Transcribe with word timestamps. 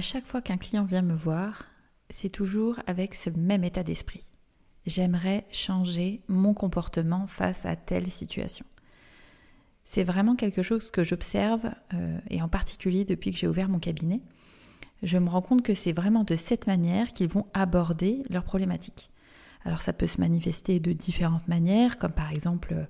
Chaque 0.00 0.26
fois 0.26 0.40
qu'un 0.40 0.58
client 0.58 0.84
vient 0.84 1.02
me 1.02 1.14
voir, 1.14 1.64
c'est 2.10 2.30
toujours 2.30 2.78
avec 2.86 3.14
ce 3.14 3.30
même 3.30 3.64
état 3.64 3.82
d'esprit. 3.82 4.24
J'aimerais 4.86 5.46
changer 5.50 6.22
mon 6.28 6.54
comportement 6.54 7.26
face 7.26 7.66
à 7.66 7.76
telle 7.76 8.06
situation. 8.06 8.64
C'est 9.84 10.04
vraiment 10.04 10.36
quelque 10.36 10.62
chose 10.62 10.90
que 10.90 11.04
j'observe, 11.04 11.70
euh, 11.94 12.18
et 12.30 12.42
en 12.42 12.48
particulier 12.48 13.04
depuis 13.04 13.32
que 13.32 13.38
j'ai 13.38 13.48
ouvert 13.48 13.68
mon 13.68 13.80
cabinet. 13.80 14.20
Je 15.02 15.18
me 15.18 15.28
rends 15.28 15.42
compte 15.42 15.62
que 15.62 15.74
c'est 15.74 15.92
vraiment 15.92 16.24
de 16.24 16.36
cette 16.36 16.66
manière 16.66 17.12
qu'ils 17.12 17.28
vont 17.28 17.46
aborder 17.52 18.22
leurs 18.30 18.44
problématiques. 18.44 19.10
Alors 19.64 19.80
ça 19.80 19.92
peut 19.92 20.06
se 20.06 20.20
manifester 20.20 20.80
de 20.80 20.92
différentes 20.92 21.48
manières, 21.48 21.98
comme 21.98 22.12
par 22.12 22.30
exemple 22.30 22.86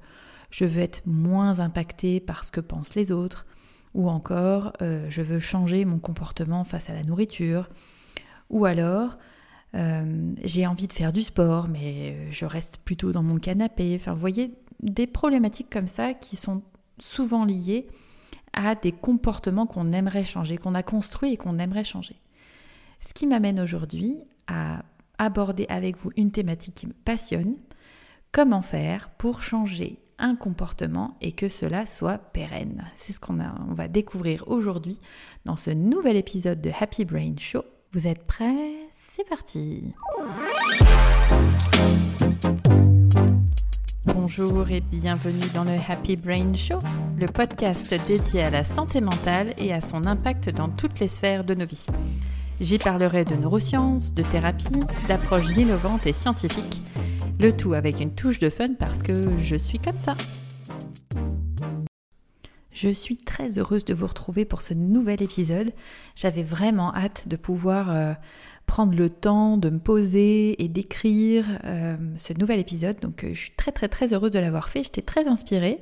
je 0.51 0.65
veux 0.65 0.81
être 0.81 1.03
moins 1.07 1.61
impacté 1.61 2.21
par 2.21 2.45
ce 2.45 2.51
que 2.51 2.61
pensent 2.61 2.95
les 2.95 3.13
autres, 3.13 3.47
ou 3.95 4.09
encore 4.09 4.73
euh, 4.83 5.07
je 5.09 5.23
veux 5.23 5.41
changer 5.41 5.85
mon 5.85 5.99
comportement 5.99 6.65
face 6.65 6.91
à 6.91 6.95
la 6.95 7.03
nourriture, 7.03 7.69
ou 8.51 8.65
alors 8.65 9.19
euh, 9.75 10.33
j'ai 10.45 10.67
envie 10.67 10.87
de 10.87 10.93
faire 10.93 11.13
du 11.13 11.23
sport, 11.23 11.69
mais 11.69 12.31
je 12.33 12.47
reste 12.47 12.79
plutôt 12.79 13.13
dans 13.13 13.23
mon 13.23 13.39
canapé. 13.39 13.97
Enfin, 14.01 14.15
vous 14.15 14.21
voyez, 14.21 14.55
des 14.81 15.07
problématiques 15.07 15.71
comme 15.71 15.87
ça 15.87 16.15
qui 16.15 16.37
sont 16.37 16.63
souvent 16.99 17.45
liées 17.45 17.87
à 18.53 18.75
des 18.75 18.93
comportements 18.93 19.67
qu'on 19.67 19.93
aimerait 19.93 20.25
changer, 20.25 20.57
qu'on 20.57 20.75
a 20.75 20.83
construits 20.83 21.33
et 21.33 21.37
qu'on 21.37 21.59
aimerait 21.59 21.85
changer. 21.85 22.17
Ce 23.01 23.15
qui 23.15 23.27
m'amène 23.27 23.61
aujourd'hui 23.61 24.17
à 24.47 24.83
aborder 25.19 25.67
avec 25.69 25.99
vous 25.99 26.11
une 26.17 26.31
thématique 26.31 26.75
qui 26.75 26.87
me 26.87 26.93
passionne, 26.93 27.57
comment 28.33 28.63
faire 28.63 29.11
pour 29.11 29.43
changer 29.43 29.99
un 30.19 30.35
comportement 30.35 31.17
et 31.21 31.33
que 31.33 31.49
cela 31.49 31.87
soit 31.87 32.19
pérenne. 32.19 32.85
C'est 32.97 33.13
ce 33.13 33.21
qu'on 33.21 33.39
on 33.41 33.75
va 33.75 33.89
découvrir 33.89 34.45
aujourd'hui 34.49 34.99
dans 35.45 35.57
ce 35.57 35.71
nouvel 35.71 36.17
épisode 36.17 36.61
de 36.61 36.71
Happy 36.79 37.05
Brain 37.05 37.35
Show. 37.39 37.63
Vous 37.93 38.07
êtes 38.07 38.27
prêts? 38.27 38.75
C'est 38.93 39.29
parti 39.29 39.95
Bonjour 44.05 44.71
et 44.71 44.81
bienvenue 44.81 45.47
dans 45.55 45.65
le 45.65 45.77
Happy 45.89 46.17
Brain 46.17 46.53
Show, 46.55 46.79
le 47.17 47.27
podcast 47.27 47.95
dédié 48.07 48.43
à 48.43 48.51
la 48.51 48.65
santé 48.65 49.01
mentale 49.01 49.55
et 49.59 49.73
à 49.73 49.81
son 49.81 50.07
impact 50.07 50.55
dans 50.55 50.69
toutes 50.69 51.01
les 51.01 51.09
sphères 51.09 51.45
de 51.45 51.55
nos 51.55 51.67
vies. 51.67 51.87
J'y 52.61 52.79
parlerai 52.79 53.25
de 53.25 53.35
neurosciences, 53.37 54.13
de 54.13 54.23
thérapie, 54.23 54.83
d'approches 55.07 55.57
innovantes 55.57 56.07
et 56.07 56.13
scientifiques, 56.13 56.83
le 57.41 57.57
tout 57.57 57.73
avec 57.75 58.01
une 58.01 58.15
touche 58.15 58.41
de 58.41 58.49
fun 58.49 58.75
parce 58.79 59.03
que 59.03 59.13
je 59.39 59.57
suis 59.57 59.79
comme 59.79 59.97
ça. 59.99 60.17
Je 62.73 62.89
suis 62.89 63.17
très 63.17 63.59
heureuse 63.59 63.85
de 63.85 63.95
vous 63.95 64.07
retrouver 64.07 64.45
pour 64.45 64.63
ce 64.63 64.75
nouvel 64.75 65.23
épisode. 65.23 65.73
J'avais 66.17 66.43
vraiment 66.43 66.95
hâte 66.95 67.29
de 67.29 67.37
pouvoir 67.37 67.91
euh, 67.91 68.13
prendre 68.67 68.97
le 68.97 69.09
temps 69.11 69.57
de 69.57 69.71
me 69.71 69.79
poser 69.79 70.63
et 70.63 70.69
d'écrire 70.69 71.47
euh, 71.65 71.97
ce 72.17 72.33
nouvel 72.33 72.59
épisode. 72.59 72.99
Donc 73.01 73.25
euh, 73.25 73.35
je 73.35 73.39
suis 73.39 73.53
très 73.53 73.73
très 73.73 73.89
très 73.89 74.13
heureuse 74.13 74.33
de 74.33 74.39
l'avoir 74.39 74.69
fait. 74.69 74.83
J'étais 74.83 75.03
très 75.03 75.27
inspirée. 75.27 75.81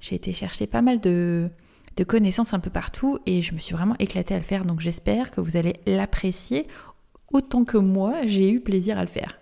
J'ai 0.00 0.14
été 0.14 0.32
chercher 0.32 0.66
pas 0.66 0.82
mal 0.82 1.00
de, 1.00 1.48
de, 1.96 2.04
connaissances 2.04 2.54
un 2.54 2.60
peu 2.60 2.70
partout 2.70 3.18
et 3.26 3.42
je 3.42 3.54
me 3.54 3.58
suis 3.58 3.74
vraiment 3.74 3.96
éclatée 3.98 4.34
à 4.34 4.38
le 4.38 4.44
faire. 4.44 4.64
Donc 4.64 4.80
j'espère 4.80 5.30
que 5.30 5.40
vous 5.40 5.56
allez 5.56 5.80
l'apprécier 5.86 6.66
autant 7.32 7.64
que 7.64 7.78
moi 7.78 8.26
j'ai 8.26 8.50
eu 8.50 8.60
plaisir 8.60 8.98
à 8.98 9.02
le 9.02 9.10
faire. 9.10 9.38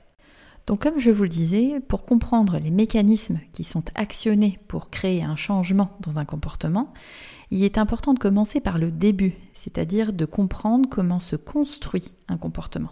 Donc 0.66 0.82
comme 0.82 0.98
je 0.98 1.10
vous 1.10 1.22
le 1.22 1.28
disais, 1.28 1.80
pour 1.86 2.04
comprendre 2.04 2.58
les 2.58 2.72
mécanismes 2.72 3.38
qui 3.52 3.62
sont 3.62 3.84
actionnés 3.94 4.58
pour 4.66 4.90
créer 4.90 5.22
un 5.22 5.36
changement 5.36 5.96
dans 6.00 6.18
un 6.18 6.24
comportement, 6.24 6.92
il 7.52 7.62
est 7.62 7.78
important 7.78 8.14
de 8.14 8.18
commencer 8.18 8.60
par 8.60 8.78
le 8.78 8.90
début, 8.90 9.34
c'est-à-dire 9.54 10.12
de 10.12 10.24
comprendre 10.24 10.88
comment 10.88 11.20
se 11.20 11.36
construit 11.36 12.10
un 12.28 12.36
comportement. 12.36 12.90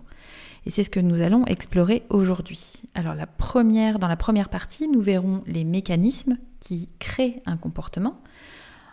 Et 0.66 0.70
c'est 0.70 0.84
ce 0.84 0.90
que 0.90 1.00
nous 1.00 1.20
allons 1.20 1.44
explorer 1.46 2.04
aujourd'hui. 2.10 2.84
Alors 2.94 3.14
la 3.14 3.26
première, 3.26 3.98
dans 3.98 4.08
la 4.08 4.16
première 4.16 4.48
partie, 4.48 4.88
nous 4.88 5.00
verrons 5.00 5.42
les 5.46 5.64
mécanismes 5.64 6.38
qui 6.60 6.88
créent 7.00 7.42
un 7.44 7.56
comportement. 7.56 8.22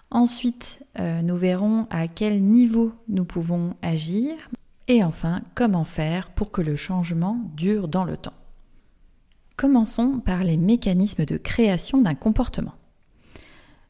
Ensuite, 0.09 0.83
euh, 0.99 1.21
nous 1.21 1.37
verrons 1.37 1.87
à 1.89 2.07
quel 2.07 2.43
niveau 2.43 2.91
nous 3.07 3.23
pouvons 3.23 3.75
agir. 3.81 4.33
Et 4.87 5.03
enfin, 5.03 5.41
comment 5.55 5.85
faire 5.85 6.31
pour 6.31 6.51
que 6.51 6.61
le 6.61 6.75
changement 6.75 7.39
dure 7.55 7.87
dans 7.87 8.03
le 8.03 8.17
temps. 8.17 8.33
Commençons 9.61 10.19
par 10.25 10.43
les 10.43 10.57
mécanismes 10.57 11.23
de 11.23 11.37
création 11.37 12.01
d'un 12.01 12.15
comportement. 12.15 12.73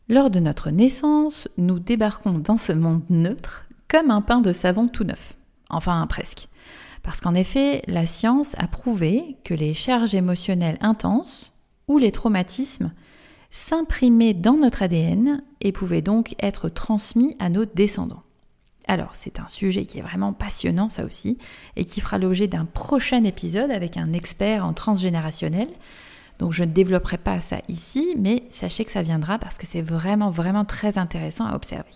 Lors 0.09 0.29
de 0.29 0.41
notre 0.41 0.69
naissance, 0.69 1.47
nous 1.57 1.79
débarquons 1.79 2.39
dans 2.39 2.57
ce 2.57 2.73
monde 2.73 3.03
neutre 3.09 3.63
comme 3.87 4.11
un 4.11 4.19
pain 4.19 4.41
de 4.41 4.51
savon 4.51 4.89
tout 4.89 5.05
neuf. 5.05 5.33
Enfin, 5.69 6.05
presque. 6.07 6.49
Parce 7.03 7.21
qu'en 7.21 7.35
effet, 7.35 7.83
la 7.87 8.05
science 8.05 8.53
a 8.57 8.67
prouvé 8.67 9.37
que 9.45 9.53
les 9.53 9.73
charges 9.73 10.13
émotionnelles 10.13 10.77
intenses 10.81 11.53
ou 11.87 11.99
les 11.99 12.11
traumatismes 12.11 12.91
s'imprimaient 13.49 14.33
dans 14.33 14.57
notre 14.57 14.83
ADN 14.83 15.41
et 15.61 15.71
pouvaient 15.71 16.01
donc 16.01 16.35
être 16.43 16.67
transmis 16.67 17.37
à 17.39 17.47
nos 17.47 17.63
descendants. 17.63 18.23
Alors, 18.91 19.11
c'est 19.13 19.39
un 19.39 19.47
sujet 19.47 19.85
qui 19.85 19.99
est 19.99 20.01
vraiment 20.01 20.33
passionnant, 20.33 20.89
ça 20.89 21.05
aussi, 21.05 21.37
et 21.77 21.85
qui 21.85 22.01
fera 22.01 22.17
l'objet 22.17 22.49
d'un 22.49 22.65
prochain 22.65 23.23
épisode 23.23 23.71
avec 23.71 23.95
un 23.95 24.11
expert 24.11 24.65
en 24.65 24.73
transgénérationnel. 24.73 25.69
Donc, 26.39 26.51
je 26.51 26.65
ne 26.65 26.71
développerai 26.73 27.17
pas 27.17 27.39
ça 27.39 27.61
ici, 27.69 28.15
mais 28.17 28.43
sachez 28.49 28.83
que 28.83 28.91
ça 28.91 29.01
viendra 29.01 29.39
parce 29.39 29.57
que 29.57 29.65
c'est 29.65 29.81
vraiment, 29.81 30.29
vraiment 30.29 30.65
très 30.65 30.97
intéressant 30.97 31.45
à 31.45 31.55
observer. 31.55 31.93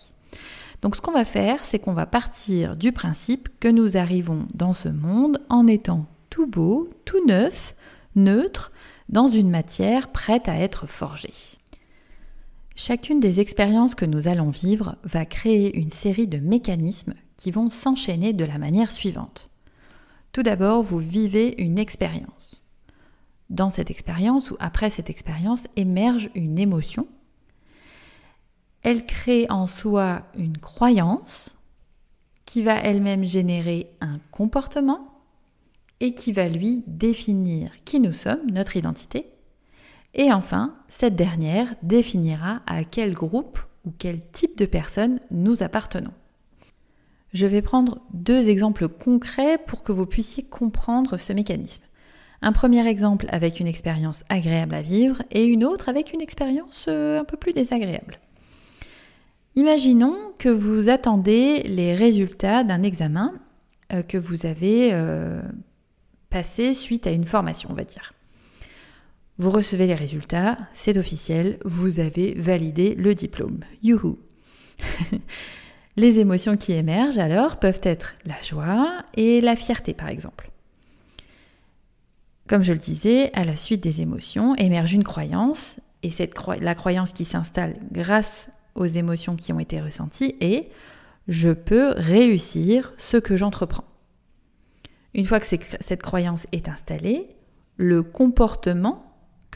Donc, 0.80 0.96
ce 0.96 1.02
qu'on 1.02 1.12
va 1.12 1.26
faire, 1.26 1.66
c'est 1.66 1.78
qu'on 1.78 1.92
va 1.92 2.06
partir 2.06 2.76
du 2.76 2.92
principe 2.92 3.50
que 3.60 3.68
nous 3.68 3.98
arrivons 3.98 4.46
dans 4.54 4.72
ce 4.72 4.88
monde 4.88 5.42
en 5.50 5.66
étant 5.66 6.06
tout 6.30 6.46
beau, 6.46 6.88
tout 7.04 7.26
neuf, 7.26 7.74
neutre, 8.14 8.72
dans 9.10 9.28
une 9.28 9.50
matière 9.50 10.08
prête 10.08 10.48
à 10.48 10.56
être 10.56 10.86
forgée. 10.86 11.58
Chacune 12.78 13.20
des 13.20 13.40
expériences 13.40 13.94
que 13.94 14.04
nous 14.04 14.28
allons 14.28 14.50
vivre 14.50 14.96
va 15.02 15.24
créer 15.24 15.78
une 15.78 15.88
série 15.88 16.26
de 16.26 16.36
mécanismes 16.36 17.14
qui 17.38 17.50
vont 17.50 17.70
s'enchaîner 17.70 18.34
de 18.34 18.44
la 18.44 18.58
manière 18.58 18.92
suivante. 18.92 19.48
Tout 20.32 20.42
d'abord, 20.42 20.82
vous 20.82 20.98
vivez 20.98 21.54
une 21.62 21.78
expérience. 21.78 22.62
Dans 23.48 23.70
cette 23.70 23.90
expérience 23.90 24.50
ou 24.50 24.56
après 24.60 24.90
cette 24.90 25.08
expérience 25.08 25.66
émerge 25.76 26.28
une 26.34 26.58
émotion. 26.58 27.08
Elle 28.82 29.06
crée 29.06 29.46
en 29.48 29.66
soi 29.66 30.26
une 30.36 30.58
croyance 30.58 31.56
qui 32.44 32.60
va 32.60 32.74
elle-même 32.74 33.24
générer 33.24 33.90
un 34.02 34.18
comportement 34.30 35.22
et 36.00 36.12
qui 36.12 36.30
va 36.30 36.46
lui 36.46 36.84
définir 36.86 37.70
qui 37.86 38.00
nous 38.00 38.12
sommes, 38.12 38.50
notre 38.52 38.76
identité, 38.76 39.30
et 40.16 40.32
enfin, 40.32 40.74
cette 40.88 41.14
dernière 41.14 41.74
définira 41.82 42.62
à 42.66 42.84
quel 42.84 43.12
groupe 43.12 43.60
ou 43.84 43.92
quel 43.96 44.20
type 44.32 44.56
de 44.58 44.64
personnes 44.64 45.20
nous 45.30 45.62
appartenons. 45.62 46.12
Je 47.34 47.46
vais 47.46 47.60
prendre 47.60 48.00
deux 48.14 48.48
exemples 48.48 48.88
concrets 48.88 49.58
pour 49.58 49.82
que 49.82 49.92
vous 49.92 50.06
puissiez 50.06 50.42
comprendre 50.42 51.18
ce 51.18 51.34
mécanisme. 51.34 51.84
Un 52.40 52.52
premier 52.52 52.86
exemple 52.86 53.26
avec 53.28 53.60
une 53.60 53.66
expérience 53.66 54.24
agréable 54.30 54.74
à 54.74 54.80
vivre 54.80 55.22
et 55.30 55.44
une 55.44 55.64
autre 55.64 55.90
avec 55.90 56.14
une 56.14 56.22
expérience 56.22 56.86
euh, 56.88 57.20
un 57.20 57.24
peu 57.24 57.36
plus 57.36 57.52
désagréable. 57.52 58.18
Imaginons 59.54 60.16
que 60.38 60.48
vous 60.48 60.88
attendez 60.88 61.62
les 61.62 61.94
résultats 61.94 62.64
d'un 62.64 62.82
examen 62.82 63.34
euh, 63.92 64.02
que 64.02 64.18
vous 64.18 64.46
avez 64.46 64.90
euh, 64.92 65.42
passé 66.30 66.72
suite 66.72 67.06
à 67.06 67.10
une 67.10 67.24
formation, 67.26 67.68
on 67.70 67.74
va 67.74 67.84
dire. 67.84 68.12
Vous 69.38 69.50
recevez 69.50 69.86
les 69.86 69.94
résultats, 69.94 70.56
c'est 70.72 70.96
officiel, 70.96 71.58
vous 71.64 72.00
avez 72.00 72.34
validé 72.34 72.94
le 72.94 73.14
diplôme. 73.14 73.60
Youhou 73.82 74.18
Les 75.98 76.18
émotions 76.18 76.56
qui 76.56 76.72
émergent 76.72 77.18
alors 77.18 77.58
peuvent 77.58 77.80
être 77.82 78.14
la 78.24 78.40
joie 78.42 79.04
et 79.14 79.40
la 79.40 79.56
fierté 79.56 79.92
par 79.92 80.08
exemple. 80.08 80.50
Comme 82.46 82.62
je 82.62 82.72
le 82.72 82.78
disais, 82.78 83.30
à 83.34 83.44
la 83.44 83.56
suite 83.56 83.82
des 83.82 84.00
émotions 84.00 84.54
émerge 84.54 84.92
une 84.92 85.04
croyance, 85.04 85.80
et 86.02 86.10
cette 86.10 86.34
la 86.60 86.74
croyance 86.74 87.12
qui 87.12 87.24
s'installe 87.24 87.76
grâce 87.92 88.48
aux 88.74 88.86
émotions 88.86 89.36
qui 89.36 89.52
ont 89.52 89.60
été 89.60 89.80
ressenties 89.80 90.36
est 90.40 90.70
je 91.28 91.50
peux 91.50 91.92
réussir 91.96 92.94
ce 92.98 93.16
que 93.16 93.36
j'entreprends. 93.36 93.84
Une 95.12 95.24
fois 95.24 95.40
que 95.40 95.46
cette 95.46 96.02
croyance 96.02 96.46
est 96.52 96.68
installée, 96.68 97.26
le 97.76 98.02
comportement 98.02 99.05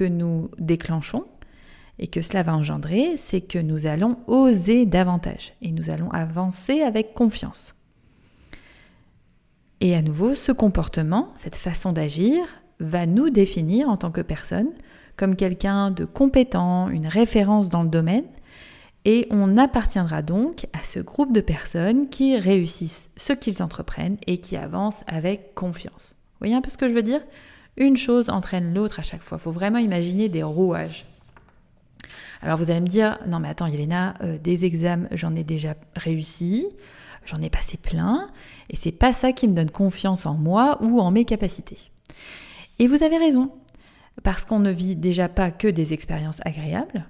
nous 0.04 0.50
déclenchons 0.58 1.24
et 1.98 2.08
que 2.08 2.22
cela 2.22 2.42
va 2.42 2.54
engendrer, 2.54 3.16
c'est 3.16 3.42
que 3.42 3.58
nous 3.58 3.86
allons 3.86 4.18
oser 4.26 4.86
davantage 4.86 5.52
et 5.60 5.72
nous 5.72 5.90
allons 5.90 6.10
avancer 6.10 6.80
avec 6.80 7.14
confiance. 7.14 7.74
Et 9.80 9.94
à 9.94 10.02
nouveau, 10.02 10.34
ce 10.34 10.52
comportement, 10.52 11.32
cette 11.36 11.56
façon 11.56 11.92
d'agir, 11.92 12.42
va 12.80 13.06
nous 13.06 13.30
définir 13.30 13.88
en 13.88 13.96
tant 13.96 14.10
que 14.10 14.22
personne 14.22 14.68
comme 15.16 15.36
quelqu'un 15.36 15.90
de 15.90 16.06
compétent, 16.06 16.88
une 16.88 17.06
référence 17.06 17.68
dans 17.68 17.82
le 17.82 17.90
domaine, 17.90 18.24
Et 19.04 19.26
on 19.30 19.56
appartiendra 19.56 20.20
donc 20.20 20.66
à 20.74 20.84
ce 20.84 21.00
groupe 21.00 21.32
de 21.32 21.40
personnes 21.40 22.08
qui 22.08 22.36
réussissent 22.36 23.10
ce 23.16 23.32
qu'ils 23.32 23.62
entreprennent 23.62 24.18
et 24.26 24.38
qui 24.38 24.56
avancent 24.56 25.04
avec 25.06 25.54
confiance. 25.54 26.16
Vous 26.32 26.38
voyez 26.40 26.54
un 26.54 26.60
peu 26.60 26.70
ce 26.70 26.76
que 26.76 26.88
je 26.88 26.94
veux 26.94 27.02
dire? 27.02 27.22
Une 27.76 27.96
chose 27.96 28.30
entraîne 28.30 28.74
l'autre 28.74 29.00
à 29.00 29.02
chaque 29.02 29.22
fois. 29.22 29.38
Il 29.40 29.42
faut 29.42 29.50
vraiment 29.50 29.78
imaginer 29.78 30.28
des 30.28 30.42
rouages. 30.42 31.06
Alors 32.42 32.56
vous 32.56 32.70
allez 32.70 32.80
me 32.80 32.86
dire, 32.86 33.18
non 33.26 33.38
mais 33.38 33.48
attends 33.48 33.66
Yelena, 33.66 34.14
euh, 34.22 34.38
des 34.38 34.64
examens, 34.64 35.08
j'en 35.12 35.34
ai 35.34 35.44
déjà 35.44 35.74
réussi, 35.94 36.66
j'en 37.26 37.40
ai 37.42 37.50
passé 37.50 37.76
plein, 37.76 38.28
et 38.70 38.76
c'est 38.76 38.92
pas 38.92 39.12
ça 39.12 39.32
qui 39.32 39.46
me 39.46 39.54
donne 39.54 39.70
confiance 39.70 40.24
en 40.24 40.34
moi 40.34 40.78
ou 40.80 41.00
en 41.00 41.10
mes 41.10 41.26
capacités. 41.26 41.90
Et 42.78 42.86
vous 42.86 43.02
avez 43.02 43.18
raison, 43.18 43.52
parce 44.22 44.46
qu'on 44.46 44.58
ne 44.58 44.70
vit 44.70 44.96
déjà 44.96 45.28
pas 45.28 45.50
que 45.50 45.68
des 45.68 45.92
expériences 45.92 46.40
agréables, 46.46 47.06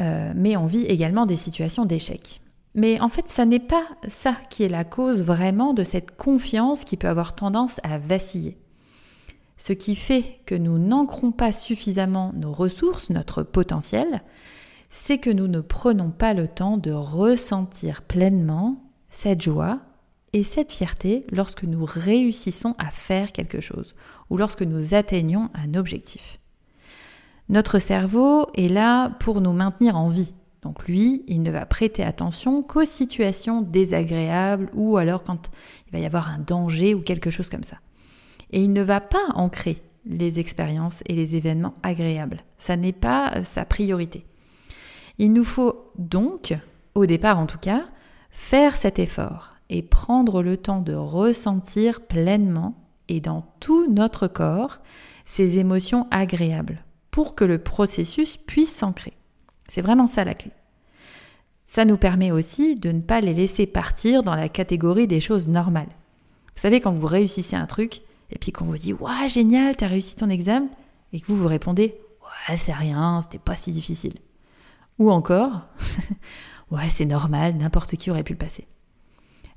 euh, 0.00 0.32
mais 0.34 0.56
on 0.56 0.66
vit 0.66 0.86
également 0.86 1.26
des 1.26 1.36
situations 1.36 1.84
d'échec. 1.84 2.40
Mais 2.74 3.00
en 3.00 3.08
fait, 3.08 3.28
ça 3.28 3.44
n'est 3.44 3.60
pas 3.60 3.84
ça 4.08 4.36
qui 4.50 4.64
est 4.64 4.68
la 4.68 4.84
cause 4.84 5.22
vraiment 5.22 5.74
de 5.74 5.84
cette 5.84 6.16
confiance 6.16 6.82
qui 6.84 6.96
peut 6.96 7.08
avoir 7.08 7.36
tendance 7.36 7.78
à 7.84 7.98
vaciller. 7.98 8.58
Ce 9.56 9.72
qui 9.72 9.96
fait 9.96 10.40
que 10.46 10.54
nous 10.54 10.78
n'ancrons 10.78 11.32
pas 11.32 11.52
suffisamment 11.52 12.32
nos 12.34 12.52
ressources, 12.52 13.10
notre 13.10 13.42
potentiel, 13.42 14.22
c'est 14.90 15.18
que 15.18 15.30
nous 15.30 15.48
ne 15.48 15.60
prenons 15.60 16.10
pas 16.10 16.34
le 16.34 16.48
temps 16.48 16.76
de 16.76 16.92
ressentir 16.92 18.02
pleinement 18.02 18.82
cette 19.10 19.42
joie 19.42 19.80
et 20.32 20.42
cette 20.42 20.72
fierté 20.72 21.26
lorsque 21.30 21.62
nous 21.62 21.84
réussissons 21.84 22.74
à 22.78 22.90
faire 22.90 23.32
quelque 23.32 23.60
chose 23.60 23.94
ou 24.30 24.36
lorsque 24.36 24.62
nous 24.62 24.94
atteignons 24.94 25.50
un 25.54 25.74
objectif. 25.74 26.40
Notre 27.48 27.78
cerveau 27.78 28.46
est 28.54 28.68
là 28.68 29.10
pour 29.20 29.40
nous 29.40 29.52
maintenir 29.52 29.96
en 29.96 30.08
vie. 30.08 30.34
Donc 30.62 30.86
lui, 30.88 31.24
il 31.28 31.42
ne 31.42 31.50
va 31.50 31.66
prêter 31.66 32.02
attention 32.02 32.62
qu'aux 32.62 32.86
situations 32.86 33.60
désagréables 33.60 34.70
ou 34.74 34.96
alors 34.96 35.22
quand 35.22 35.50
il 35.86 35.92
va 35.92 35.98
y 35.98 36.06
avoir 36.06 36.28
un 36.28 36.38
danger 36.38 36.94
ou 36.94 37.00
quelque 37.00 37.30
chose 37.30 37.50
comme 37.50 37.64
ça. 37.64 37.76
Et 38.50 38.62
il 38.62 38.72
ne 38.72 38.82
va 38.82 39.00
pas 39.00 39.26
ancrer 39.34 39.82
les 40.06 40.38
expériences 40.38 41.02
et 41.06 41.14
les 41.14 41.34
événements 41.34 41.74
agréables. 41.82 42.44
Ça 42.58 42.76
n'est 42.76 42.92
pas 42.92 43.42
sa 43.42 43.64
priorité. 43.64 44.26
Il 45.18 45.32
nous 45.32 45.44
faut 45.44 45.92
donc, 45.96 46.54
au 46.94 47.06
départ 47.06 47.38
en 47.38 47.46
tout 47.46 47.58
cas, 47.58 47.84
faire 48.30 48.76
cet 48.76 48.98
effort 48.98 49.54
et 49.70 49.82
prendre 49.82 50.42
le 50.42 50.56
temps 50.56 50.80
de 50.80 50.94
ressentir 50.94 52.00
pleinement 52.00 52.74
et 53.08 53.20
dans 53.20 53.46
tout 53.60 53.90
notre 53.90 54.26
corps 54.26 54.80
ces 55.24 55.58
émotions 55.58 56.06
agréables 56.10 56.84
pour 57.10 57.34
que 57.34 57.44
le 57.44 57.58
processus 57.58 58.36
puisse 58.36 58.74
s'ancrer. 58.74 59.14
C'est 59.68 59.82
vraiment 59.82 60.06
ça 60.06 60.24
la 60.24 60.34
clé. 60.34 60.50
Ça 61.64 61.84
nous 61.84 61.96
permet 61.96 62.30
aussi 62.30 62.74
de 62.74 62.92
ne 62.92 63.00
pas 63.00 63.20
les 63.20 63.32
laisser 63.32 63.66
partir 63.66 64.22
dans 64.22 64.34
la 64.34 64.48
catégorie 64.48 65.06
des 65.06 65.20
choses 65.20 65.48
normales. 65.48 65.88
Vous 66.54 66.60
savez, 66.60 66.80
quand 66.80 66.92
vous 66.92 67.06
réussissez 67.06 67.56
un 67.56 67.66
truc, 67.66 68.02
et 68.30 68.38
puis 68.38 68.52
qu'on 68.52 68.64
vous 68.64 68.78
dit 68.78 68.92
Waouh, 68.92 69.28
génial, 69.28 69.76
t'as 69.76 69.88
réussi 69.88 70.16
ton 70.16 70.28
examen, 70.28 70.68
et 71.12 71.20
que 71.20 71.26
vous 71.26 71.36
vous 71.36 71.48
répondez 71.48 71.94
Ouais, 72.48 72.56
c'est 72.56 72.72
rien, 72.72 73.20
c'était 73.22 73.38
pas 73.38 73.56
si 73.56 73.72
difficile. 73.72 74.14
Ou 74.98 75.10
encore 75.10 75.62
Ouais, 76.70 76.88
c'est 76.90 77.04
normal, 77.04 77.56
n'importe 77.56 77.96
qui 77.96 78.10
aurait 78.10 78.24
pu 78.24 78.32
le 78.32 78.38
passer. 78.38 78.66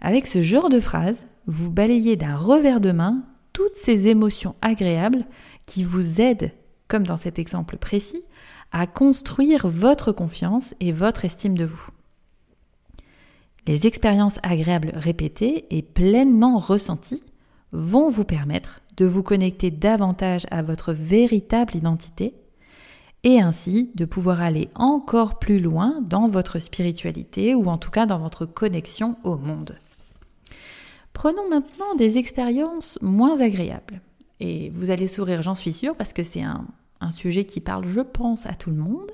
Avec 0.02 0.28
ce 0.28 0.42
genre 0.42 0.70
de 0.70 0.80
phrase, 0.80 1.26
vous 1.48 1.72
balayez 1.72 2.16
d'un 2.16 2.36
revers 2.36 2.80
de 2.80 2.92
main 2.92 3.24
toutes 3.54 3.76
ces 3.76 4.08
émotions 4.08 4.56
agréables 4.62 5.26
qui 5.66 5.84
vous 5.84 6.22
aident 6.22 6.52
comme 6.88 7.06
dans 7.06 7.18
cet 7.18 7.40
exemple 7.40 7.78
précis, 7.78 8.24
à 8.72 8.88
construire 8.88 9.68
votre 9.68 10.12
confiance 10.12 10.74
et 10.80 10.92
votre 10.92 11.26
estime 11.26 11.58
de 11.58 11.66
vous. 11.66 11.90
Les 13.66 13.86
expériences 13.88 14.40
agréables 14.44 14.92
répétées 14.96 15.66
et 15.76 15.82
pleinement 15.82 16.58
ressenties 16.58 17.24
vont 17.72 18.10
vous 18.10 18.24
permettre 18.24 18.82
de 18.98 19.06
vous 19.06 19.24
connecter 19.24 19.72
davantage 19.72 20.46
à 20.52 20.62
votre 20.62 20.94
véritable 20.94 21.76
identité 21.76 22.34
et 23.24 23.42
ainsi 23.42 23.92
de 23.96 24.06
pouvoir 24.06 24.42
aller 24.42 24.70
encore 24.76 25.40
plus 25.40 25.60
loin 25.60 26.02
dans 26.02 26.28
votre 26.28 26.60
spiritualité 26.60 27.56
ou 27.56 27.68
en 27.68 27.78
tout 27.78 27.92
cas 27.92 28.06
dans 28.06 28.20
votre 28.20 28.46
connexion 28.46 29.18
au 29.24 29.38
monde. 29.38 29.76
Prenons 31.14 31.50
maintenant 31.50 31.96
des 31.98 32.18
expériences 32.18 33.00
moins 33.02 33.42
agréables. 33.42 34.02
Et 34.40 34.70
vous 34.70 34.92
allez 34.92 35.08
sourire, 35.08 35.42
j'en 35.42 35.56
suis 35.56 35.74
sûre, 35.74 35.96
parce 35.96 36.14
que 36.14 36.24
c'est 36.24 36.44
un, 36.44 36.68
sujet 37.12 37.44
qui 37.46 37.60
parle, 37.60 37.88
je 37.88 38.02
pense, 38.02 38.46
à 38.46 38.54
tout 38.54 38.70
le 38.70 38.76
monde. 38.76 39.12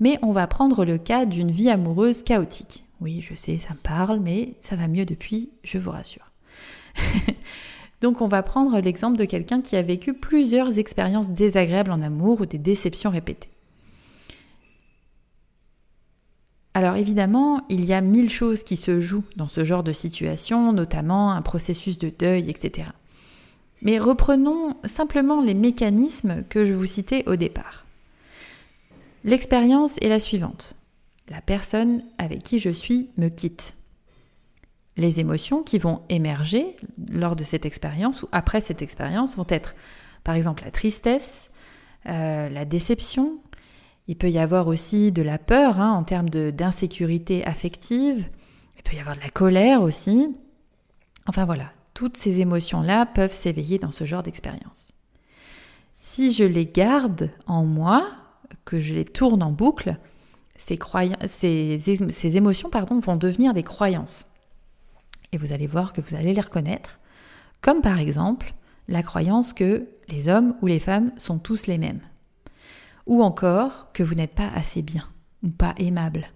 Mais 0.00 0.18
on 0.22 0.32
va 0.32 0.46
prendre 0.46 0.84
le 0.84 0.98
cas 0.98 1.26
d'une 1.26 1.50
vie 1.50 1.70
amoureuse 1.70 2.24
chaotique. 2.24 2.84
Oui, 3.00 3.20
je 3.20 3.34
sais, 3.34 3.58
ça 3.58 3.74
me 3.74 3.78
parle, 3.78 4.18
mais 4.18 4.56
ça 4.60 4.74
va 4.74 4.88
mieux 4.88 5.04
depuis, 5.04 5.50
je 5.62 5.78
vous 5.78 5.92
rassure. 5.92 6.32
Donc 8.00 8.22
on 8.22 8.28
va 8.28 8.42
prendre 8.42 8.78
l'exemple 8.80 9.18
de 9.18 9.24
quelqu'un 9.24 9.60
qui 9.60 9.76
a 9.76 9.82
vécu 9.82 10.14
plusieurs 10.14 10.78
expériences 10.78 11.30
désagréables 11.30 11.90
en 11.90 12.02
amour 12.02 12.40
ou 12.40 12.46
des 12.46 12.58
déceptions 12.58 13.10
répétées. 13.10 13.50
Alors 16.72 16.96
évidemment, 16.96 17.62
il 17.68 17.84
y 17.84 17.92
a 17.92 18.00
mille 18.00 18.30
choses 18.30 18.62
qui 18.62 18.76
se 18.76 19.00
jouent 19.00 19.24
dans 19.36 19.48
ce 19.48 19.64
genre 19.64 19.82
de 19.82 19.92
situation, 19.92 20.72
notamment 20.72 21.32
un 21.32 21.42
processus 21.42 21.98
de 21.98 22.10
deuil, 22.16 22.48
etc. 22.48 22.90
Mais 23.82 23.98
reprenons 23.98 24.76
simplement 24.84 25.42
les 25.42 25.54
mécanismes 25.54 26.44
que 26.48 26.64
je 26.64 26.72
vous 26.72 26.86
citais 26.86 27.24
au 27.26 27.36
départ. 27.36 27.86
L'expérience 29.24 29.96
est 30.00 30.08
la 30.08 30.20
suivante. 30.20 30.74
La 31.28 31.40
personne 31.40 32.02
avec 32.18 32.42
qui 32.42 32.58
je 32.58 32.70
suis 32.70 33.10
me 33.16 33.28
quitte. 33.28 33.74
Les 35.00 35.18
émotions 35.18 35.62
qui 35.62 35.78
vont 35.78 36.02
émerger 36.10 36.76
lors 37.10 37.34
de 37.34 37.42
cette 37.42 37.64
expérience 37.64 38.22
ou 38.22 38.28
après 38.32 38.60
cette 38.60 38.82
expérience 38.82 39.34
vont 39.34 39.46
être 39.48 39.74
par 40.24 40.34
exemple 40.34 40.62
la 40.62 40.70
tristesse, 40.70 41.50
euh, 42.04 42.50
la 42.50 42.66
déception, 42.66 43.38
il 44.08 44.16
peut 44.16 44.28
y 44.28 44.38
avoir 44.38 44.66
aussi 44.66 45.10
de 45.10 45.22
la 45.22 45.38
peur 45.38 45.80
hein, 45.80 45.90
en 45.92 46.04
termes 46.04 46.28
d'insécurité 46.28 47.46
affective, 47.46 48.28
il 48.76 48.82
peut 48.82 48.94
y 48.94 49.00
avoir 49.00 49.16
de 49.16 49.22
la 49.22 49.30
colère 49.30 49.80
aussi. 49.80 50.36
Enfin 51.26 51.46
voilà, 51.46 51.72
toutes 51.94 52.18
ces 52.18 52.40
émotions-là 52.40 53.06
peuvent 53.06 53.32
s'éveiller 53.32 53.78
dans 53.78 53.92
ce 53.92 54.04
genre 54.04 54.22
d'expérience. 54.22 54.92
Si 55.98 56.34
je 56.34 56.44
les 56.44 56.66
garde 56.66 57.30
en 57.46 57.64
moi, 57.64 58.06
que 58.66 58.78
je 58.78 58.92
les 58.92 59.06
tourne 59.06 59.42
en 59.42 59.50
boucle, 59.50 59.96
ces, 60.58 60.78
ces, 61.26 62.36
émotions 62.36 62.68
pardon, 62.68 62.98
vont 62.98 63.16
devenir 63.16 63.54
des 63.54 63.62
croyances. 63.62 64.26
Et 65.32 65.38
vous 65.38 65.52
allez 65.52 65.66
voir 65.66 65.92
que 65.92 66.00
vous 66.00 66.14
allez 66.14 66.34
les 66.34 66.40
reconnaître, 66.40 66.98
comme 67.60 67.82
par 67.82 67.98
exemple 67.98 68.54
la 68.88 69.02
croyance 69.02 69.52
que 69.52 69.88
les 70.08 70.28
hommes 70.28 70.56
ou 70.62 70.66
les 70.66 70.80
femmes 70.80 71.12
sont 71.16 71.38
tous 71.38 71.66
les 71.66 71.78
mêmes. 71.78 72.00
Ou 73.06 73.22
encore 73.22 73.92
que 73.92 74.02
vous 74.02 74.14
n'êtes 74.14 74.34
pas 74.34 74.50
assez 74.54 74.82
bien 74.82 75.08
ou 75.42 75.50
pas 75.50 75.74
aimable. 75.78 76.28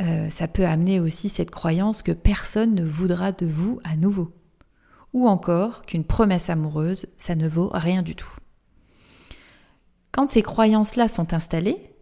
Euh, 0.00 0.28
ça 0.30 0.48
peut 0.48 0.66
amener 0.66 1.00
aussi 1.00 1.28
cette 1.28 1.50
croyance 1.50 2.02
que 2.02 2.12
personne 2.12 2.74
ne 2.74 2.84
voudra 2.84 3.32
de 3.32 3.46
vous 3.46 3.80
à 3.84 3.96
nouveau. 3.96 4.32
Ou 5.12 5.28
encore 5.28 5.82
qu'une 5.82 6.04
promesse 6.04 6.50
amoureuse, 6.50 7.06
ça 7.16 7.34
ne 7.36 7.48
vaut 7.48 7.70
rien 7.72 8.02
du 8.02 8.16
tout. 8.16 8.32
Quand 10.10 10.30
ces 10.30 10.42
croyances-là 10.42 11.08
sont 11.08 11.34
installées, 11.34 11.94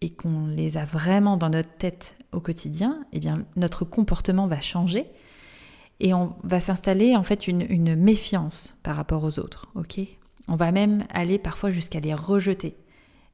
et 0.00 0.10
qu'on 0.10 0.46
les 0.48 0.76
a 0.76 0.84
vraiment 0.84 1.36
dans 1.36 1.48
notre 1.48 1.72
tête 1.76 2.14
au 2.34 2.40
quotidien, 2.40 3.04
eh 3.12 3.20
bien 3.20 3.44
notre 3.56 3.84
comportement 3.84 4.46
va 4.46 4.60
changer 4.60 5.10
et 6.00 6.12
on 6.14 6.34
va 6.42 6.60
s'installer 6.60 7.16
en 7.16 7.22
fait 7.22 7.46
une, 7.48 7.94
méfiance 7.96 8.74
par 8.82 8.96
rapport 8.96 9.24
aux 9.24 9.38
autres. 9.38 9.68
On 10.48 10.56
va 10.56 10.72
même 10.72 11.06
aller 11.10 11.38
parfois 11.38 11.70
jusqu'à 11.70 12.00
les 12.00 12.14
rejeter 12.14 12.76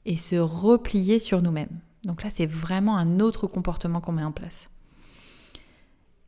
et 0.04 0.16
se 0.16 0.36
replier 0.36 1.18
sur 1.18 1.42
nous-mêmes. 1.42 1.80
Donc 2.04 2.22
là, 2.22 2.30
c'est 2.30 2.46
vraiment 2.46 2.96
un 2.96 3.20
autre 3.20 3.46
comportement 3.46 4.00
qu'on 4.00 4.12
met 4.12 4.24
en 4.24 4.32
place. 4.32 4.68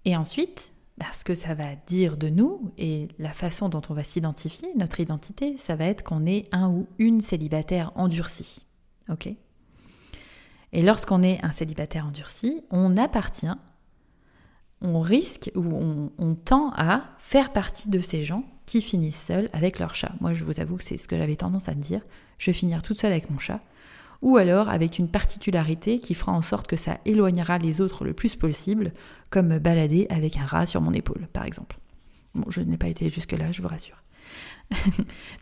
Et 0.05 0.17
ensuite, 0.17 0.73
bah, 0.99 1.07
ce 1.13 1.25
que 1.25 1.35
ça 1.35 1.55
va 1.55 1.75
dire 1.87 2.17
de 2.17 2.29
nous 2.29 2.73
et 2.77 3.09
la 3.19 3.33
façon 3.33 3.69
dont 3.69 3.83
on 3.89 3.95
va 3.95 4.05
s'identifier, 4.05 4.69
notre 4.77 5.01
identité, 5.01 5.57
ça 5.57 5.77
va 5.77 5.85
être 5.85 6.03
qu'on 6.03 6.27
est 6.27 6.49
un 6.53 6.69
ou 6.71 6.87
une 6.99 7.21
célibataire 7.21 7.93
endurcie. 7.95 8.67
Et 10.73 10.83
lorsqu'on 10.83 11.23
est 11.23 11.45
un 11.45 11.53
célibataire 11.53 12.07
endurci, 12.07 12.65
on 12.71 12.97
appartient, 12.97 13.55
on 14.81 15.01
risque 15.01 15.51
ou 15.55 16.11
on, 16.19 16.35
tend 16.35 16.73
à 16.75 17.05
faire 17.19 17.53
partie 17.53 17.89
de 17.89 18.01
ces 18.01 18.25
gens 18.25 18.45
qui 18.67 18.81
finissent 18.81 19.23
seuls 19.23 19.49
avec 19.53 19.79
leur 19.79 19.95
chat. 19.95 20.13
Moi, 20.21 20.33
je 20.33 20.45
vous 20.45 20.61
avoue 20.61 20.77
que 20.77 20.85
c'est 20.85 20.97
ce 20.97 21.07
que 21.07 21.17
j'avais 21.17 21.37
tendance 21.37 21.69
à 21.69 21.75
me 21.75 21.83
dire. 21.83 22.01
Je 22.39 22.47
vais 22.47 22.55
finir 22.55 22.83
toute 22.83 22.99
seule 22.99 23.13
avec 23.13 23.31
mon 23.31 23.39
chat 23.39 23.61
ou 24.23 24.37
alors 24.37 24.69
avec 24.69 24.99
une 24.99 25.09
particularité 25.09 25.99
qui 25.99 26.15
fera 26.15 26.33
en 26.33 26.43
sorte 26.43 26.69
que 26.69 26.77
ça 26.77 26.99
éloignera 27.05 27.59
les 27.59 27.81
autres 27.81 28.05
le 28.05 28.15
plus 28.15 28.37
possible, 28.37 28.93
comme 29.31 29.49
me 29.49 29.59
balader 29.59 30.07
avec 30.11 30.37
un 30.37 30.47
rat 30.47 30.65
sur 30.65 30.81
mon 30.81 30.93
épaule, 30.93 31.29
par 31.33 31.45
exemple. 31.45 31.77
Bon, 32.35 32.49
je 32.49 32.61
n'ai 32.61 32.79
pas 32.79 32.87
été 32.87 33.11
jusque-là, 33.11 33.51
je 33.51 33.61
vous 33.61 33.69
rassure. 33.69 34.03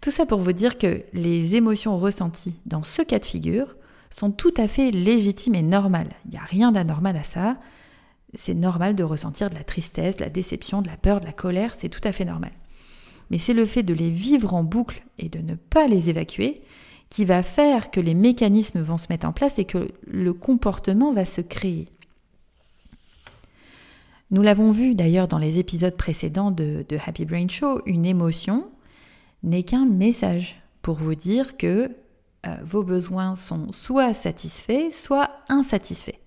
Tout 0.00 0.10
ça 0.10 0.26
pour 0.26 0.40
vous 0.40 0.52
dire 0.52 0.78
que 0.78 1.02
les 1.12 1.54
émotions 1.54 1.98
ressenties 1.98 2.58
dans 2.64 2.82
ce 2.82 3.02
cas 3.02 3.18
de 3.18 3.26
figure 3.26 3.76
sont 4.10 4.30
tout 4.30 4.54
à 4.56 4.68
fait 4.68 4.90
légitimes 4.90 5.54
et 5.54 5.62
normales. 5.62 6.10
Il 6.24 6.32
n'y 6.32 6.36
a 6.36 6.44
rien 6.44 6.72
d'anormal 6.72 7.16
à 7.16 7.22
ça. 7.22 7.56
C'est 8.34 8.54
normal 8.54 8.94
de 8.94 9.04
ressentir 9.04 9.50
de 9.50 9.54
la 9.54 9.64
tristesse, 9.64 10.16
de 10.16 10.24
la 10.24 10.30
déception, 10.30 10.82
de 10.82 10.88
la 10.88 10.96
peur, 10.96 11.20
de 11.20 11.26
la 11.26 11.32
colère, 11.32 11.74
c'est 11.74 11.88
tout 11.88 12.00
à 12.04 12.12
fait 12.12 12.24
normal. 12.24 12.52
Mais 13.30 13.38
c'est 13.38 13.54
le 13.54 13.64
fait 13.64 13.82
de 13.82 13.94
les 13.94 14.10
vivre 14.10 14.54
en 14.54 14.64
boucle 14.64 15.02
et 15.18 15.28
de 15.28 15.38
ne 15.38 15.54
pas 15.54 15.86
les 15.86 16.10
évacuer 16.10 16.62
qui 17.10 17.24
va 17.24 17.42
faire 17.42 17.90
que 17.90 18.00
les 18.00 18.14
mécanismes 18.14 18.80
vont 18.80 18.98
se 18.98 19.06
mettre 19.10 19.26
en 19.26 19.32
place 19.32 19.58
et 19.58 19.64
que 19.64 19.88
le 20.06 20.32
comportement 20.32 21.12
va 21.12 21.24
se 21.24 21.40
créer. 21.40 21.88
Nous 24.30 24.42
l'avons 24.42 24.70
vu 24.70 24.94
d'ailleurs 24.94 25.26
dans 25.26 25.38
les 25.38 25.58
épisodes 25.58 25.96
précédents 25.96 26.52
de, 26.52 26.84
Happy 27.04 27.24
Brain 27.24 27.48
Show, 27.48 27.80
une 27.84 28.06
émotion 28.06 28.68
n'est 29.42 29.64
qu'un 29.64 29.86
message 29.86 30.62
pour 30.82 30.96
vous 30.96 31.16
dire 31.16 31.56
que 31.56 31.90
euh, 32.46 32.56
vos 32.64 32.82
besoins 32.82 33.36
sont 33.36 33.72
soit 33.72 34.14
satisfaits, 34.14 34.90
soit 34.92 35.30
insatisfaits. 35.48 36.18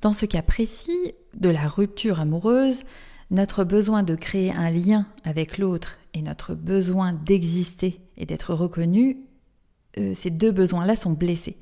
Dans 0.00 0.12
ce 0.12 0.26
cas 0.26 0.42
précis 0.42 1.14
de 1.34 1.48
la 1.48 1.68
rupture 1.68 2.20
amoureuse, 2.20 2.82
notre 3.30 3.64
besoin 3.64 4.02
de 4.02 4.14
créer 4.14 4.52
un 4.52 4.70
lien 4.70 5.06
avec 5.24 5.58
l'autre 5.58 5.98
et 6.14 6.22
notre 6.22 6.54
besoin 6.54 7.12
d'exister 7.12 8.00
et 8.16 8.26
d'être 8.26 8.54
reconnu, 8.54 9.18
euh, 9.98 10.12
ces 10.14 10.30
deux 10.30 10.52
besoins-là 10.52 10.96
sont 10.96 11.12
blessés. 11.12 11.56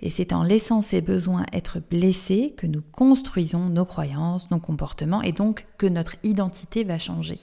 Et 0.00 0.10
c'est 0.10 0.32
en 0.32 0.42
laissant 0.42 0.80
ces 0.80 1.00
besoins 1.00 1.44
être 1.52 1.80
blessés 1.80 2.54
que 2.56 2.66
nous 2.66 2.82
construisons 2.82 3.68
nos 3.68 3.84
croyances, 3.84 4.50
nos 4.50 4.58
comportements, 4.58 5.22
et 5.22 5.32
donc 5.32 5.66
que 5.78 5.86
notre 5.86 6.16
identité 6.24 6.82
va 6.82 6.98
changer. 6.98 7.38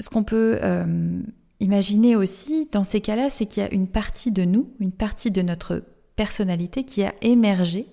Ce 0.00 0.08
qu'on 0.08 0.22
peut 0.22 0.60
euh, 0.62 1.20
imaginer 1.60 2.16
aussi 2.16 2.68
dans 2.70 2.84
ces 2.84 3.00
cas-là, 3.00 3.30
c'est 3.30 3.46
qu'il 3.46 3.62
y 3.62 3.66
a 3.66 3.72
une 3.72 3.88
partie 3.88 4.32
de 4.32 4.44
nous, 4.44 4.70
une 4.80 4.92
partie 4.92 5.30
de 5.30 5.42
notre 5.42 5.84
personnalité 6.16 6.84
qui 6.84 7.04
a 7.04 7.14
émergé 7.22 7.86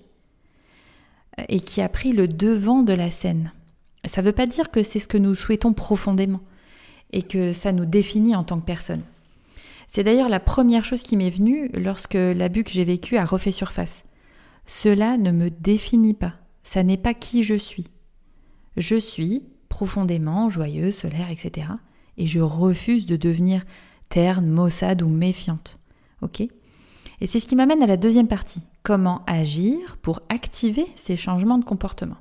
euh, 1.38 1.44
et 1.48 1.60
qui 1.60 1.80
a 1.80 1.88
pris 1.88 2.12
le 2.12 2.28
devant 2.28 2.82
de 2.82 2.92
la 2.92 3.10
scène. 3.10 3.52
Ça 4.04 4.22
ne 4.22 4.26
veut 4.26 4.32
pas 4.32 4.46
dire 4.46 4.70
que 4.70 4.82
c'est 4.82 5.00
ce 5.00 5.08
que 5.08 5.18
nous 5.18 5.34
souhaitons 5.34 5.72
profondément 5.72 6.40
et 7.12 7.22
que 7.22 7.52
ça 7.52 7.72
nous 7.72 7.86
définit 7.86 8.36
en 8.36 8.44
tant 8.44 8.60
que 8.60 8.66
personne. 8.66 9.02
C'est 9.88 10.02
d'ailleurs 10.02 10.28
la 10.28 10.40
première 10.40 10.84
chose 10.84 11.02
qui 11.02 11.16
m'est 11.16 11.30
venue 11.30 11.70
lorsque 11.74 12.14
l'abus 12.14 12.64
que 12.64 12.72
j'ai 12.72 12.84
vécu 12.84 13.16
a 13.16 13.24
refait 13.24 13.52
surface. 13.52 14.04
Cela 14.66 15.16
ne 15.16 15.30
me 15.30 15.48
définit 15.50 16.14
pas, 16.14 16.34
ça 16.64 16.82
n'est 16.82 16.96
pas 16.96 17.14
qui 17.14 17.44
je 17.44 17.54
suis. 17.54 17.86
Je 18.76 18.96
suis 18.96 19.44
profondément 19.68 20.50
joyeuse, 20.50 20.96
solaire, 20.96 21.30
etc. 21.30 21.68
Et 22.18 22.26
je 22.26 22.40
refuse 22.40 23.06
de 23.06 23.16
devenir 23.16 23.62
terne, 24.08 24.46
maussade 24.46 25.02
ou 25.02 25.08
méfiante. 25.08 25.78
Ok? 26.22 26.40
Et 27.20 27.26
c'est 27.26 27.40
ce 27.40 27.46
qui 27.46 27.56
m'amène 27.56 27.82
à 27.82 27.86
la 27.86 27.96
deuxième 27.96 28.28
partie. 28.28 28.62
Comment 28.82 29.22
agir 29.26 29.96
pour 29.98 30.20
activer 30.28 30.86
ces 30.96 31.16
changements 31.16 31.58
de 31.58 31.64
comportement? 31.64 32.16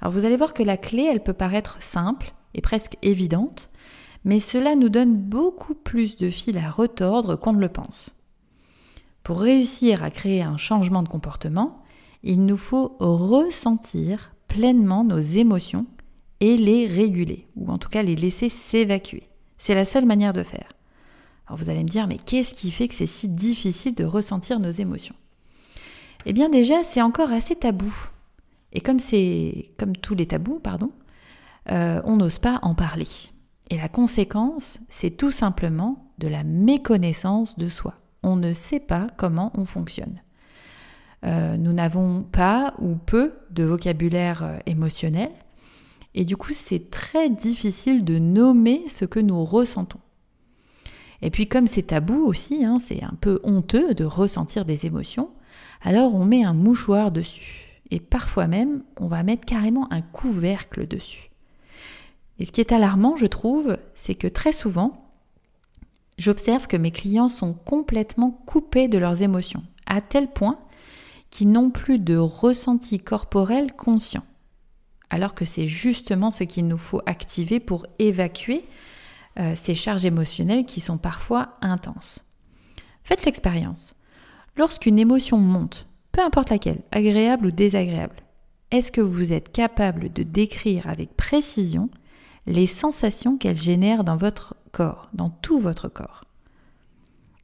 Alors 0.00 0.12
vous 0.12 0.24
allez 0.24 0.36
voir 0.36 0.54
que 0.54 0.62
la 0.62 0.76
clé, 0.76 1.02
elle 1.04 1.22
peut 1.22 1.32
paraître 1.32 1.76
simple 1.80 2.34
et 2.54 2.60
presque 2.60 2.96
évidente, 3.02 3.70
mais 4.24 4.40
cela 4.40 4.74
nous 4.74 4.88
donne 4.88 5.16
beaucoup 5.16 5.74
plus 5.74 6.16
de 6.16 6.30
fil 6.30 6.58
à 6.58 6.70
retordre 6.70 7.36
qu'on 7.36 7.52
ne 7.52 7.60
le 7.60 7.68
pense. 7.68 8.10
Pour 9.22 9.40
réussir 9.40 10.02
à 10.02 10.10
créer 10.10 10.42
un 10.42 10.56
changement 10.56 11.02
de 11.02 11.08
comportement, 11.08 11.82
il 12.22 12.44
nous 12.44 12.56
faut 12.56 12.96
ressentir 12.98 14.32
pleinement 14.48 15.04
nos 15.04 15.18
émotions 15.18 15.86
et 16.40 16.56
les 16.56 16.86
réguler, 16.86 17.46
ou 17.56 17.70
en 17.70 17.78
tout 17.78 17.88
cas 17.88 18.02
les 18.02 18.16
laisser 18.16 18.48
s'évacuer. 18.48 19.28
C'est 19.58 19.74
la 19.74 19.84
seule 19.84 20.06
manière 20.06 20.32
de 20.32 20.42
faire. 20.42 20.72
Alors 21.46 21.58
vous 21.58 21.70
allez 21.70 21.82
me 21.82 21.88
dire, 21.88 22.06
mais 22.06 22.18
qu'est-ce 22.18 22.54
qui 22.54 22.70
fait 22.70 22.88
que 22.88 22.94
c'est 22.94 23.06
si 23.06 23.28
difficile 23.28 23.94
de 23.94 24.04
ressentir 24.04 24.60
nos 24.60 24.70
émotions? 24.70 25.14
Eh 26.26 26.32
bien 26.32 26.48
déjà, 26.48 26.82
c'est 26.82 27.02
encore 27.02 27.32
assez 27.32 27.56
tabou. 27.56 27.92
Et 28.72 28.80
comme 28.80 28.98
c'est 28.98 29.70
comme 29.78 29.96
tous 29.96 30.14
les 30.14 30.26
tabous, 30.26 30.60
pardon, 30.60 30.90
euh, 31.70 32.00
on 32.04 32.16
n'ose 32.16 32.38
pas 32.38 32.58
en 32.62 32.74
parler. 32.74 33.06
Et 33.70 33.76
la 33.76 33.88
conséquence, 33.88 34.78
c'est 34.88 35.10
tout 35.10 35.30
simplement 35.30 36.12
de 36.18 36.28
la 36.28 36.44
méconnaissance 36.44 37.56
de 37.56 37.68
soi. 37.68 37.94
On 38.22 38.36
ne 38.36 38.52
sait 38.52 38.80
pas 38.80 39.06
comment 39.16 39.52
on 39.54 39.64
fonctionne. 39.64 40.20
Euh, 41.24 41.56
nous 41.56 41.72
n'avons 41.72 42.22
pas 42.22 42.74
ou 42.78 42.94
peu 42.94 43.34
de 43.50 43.64
vocabulaire 43.64 44.42
euh, 44.44 44.58
émotionnel 44.66 45.30
et 46.18 46.24
du 46.24 46.36
coup 46.36 46.52
c'est 46.52 46.90
très 46.90 47.30
difficile 47.30 48.04
de 48.04 48.18
nommer 48.18 48.82
ce 48.88 49.04
que 49.04 49.20
nous 49.20 49.44
ressentons. 49.44 50.00
Et 51.22 51.30
puis 51.30 51.46
comme 51.46 51.68
c'est 51.68 51.82
tabou 51.82 52.24
aussi, 52.26 52.64
hein, 52.64 52.78
c'est 52.80 53.04
un 53.04 53.14
peu 53.20 53.38
honteux 53.44 53.94
de 53.94 54.04
ressentir 54.04 54.64
des 54.64 54.84
émotions, 54.84 55.30
alors 55.80 56.16
on 56.16 56.24
met 56.24 56.42
un 56.42 56.54
mouchoir 56.54 57.12
dessus. 57.12 57.80
Et 57.92 58.00
parfois 58.00 58.48
même, 58.48 58.82
on 58.98 59.06
va 59.06 59.22
mettre 59.22 59.46
carrément 59.46 59.86
un 59.92 60.02
couvercle 60.02 60.88
dessus. 60.88 61.30
Et 62.40 62.44
ce 62.44 62.50
qui 62.50 62.60
est 62.60 62.72
alarmant, 62.72 63.14
je 63.14 63.26
trouve, 63.26 63.78
c'est 63.94 64.16
que 64.16 64.26
très 64.26 64.52
souvent, 64.52 65.12
j'observe 66.18 66.66
que 66.66 66.76
mes 66.76 66.90
clients 66.90 67.28
sont 67.28 67.52
complètement 67.54 68.32
coupés 68.44 68.88
de 68.88 68.98
leurs 68.98 69.22
émotions, 69.22 69.62
à 69.86 70.00
tel 70.00 70.26
point 70.26 70.58
qu'ils 71.30 71.52
n'ont 71.52 71.70
plus 71.70 72.00
de 72.00 72.16
ressenti 72.16 72.98
corporel 72.98 73.72
conscient. 73.72 74.24
Alors 75.10 75.34
que 75.34 75.44
c'est 75.44 75.66
justement 75.66 76.30
ce 76.30 76.44
qu'il 76.44 76.66
nous 76.66 76.78
faut 76.78 77.00
activer 77.06 77.60
pour 77.60 77.86
évacuer 77.98 78.64
euh, 79.38 79.54
ces 79.56 79.74
charges 79.74 80.04
émotionnelles 80.04 80.64
qui 80.64 80.80
sont 80.80 80.98
parfois 80.98 81.56
intenses. 81.60 82.24
Faites 83.04 83.24
l'expérience. 83.24 83.94
Lorsqu'une 84.56 84.98
émotion 84.98 85.38
monte, 85.38 85.86
peu 86.12 86.20
importe 86.22 86.50
laquelle, 86.50 86.82
agréable 86.90 87.46
ou 87.46 87.50
désagréable, 87.50 88.16
est-ce 88.70 88.92
que 88.92 89.00
vous 89.00 89.32
êtes 89.32 89.52
capable 89.52 90.12
de 90.12 90.22
décrire 90.22 90.88
avec 90.88 91.16
précision 91.16 91.88
les 92.46 92.66
sensations 92.66 93.38
qu'elle 93.38 93.56
génère 93.56 94.04
dans 94.04 94.16
votre 94.16 94.56
corps, 94.72 95.08
dans 95.14 95.30
tout 95.30 95.58
votre 95.58 95.88
corps? 95.88 96.24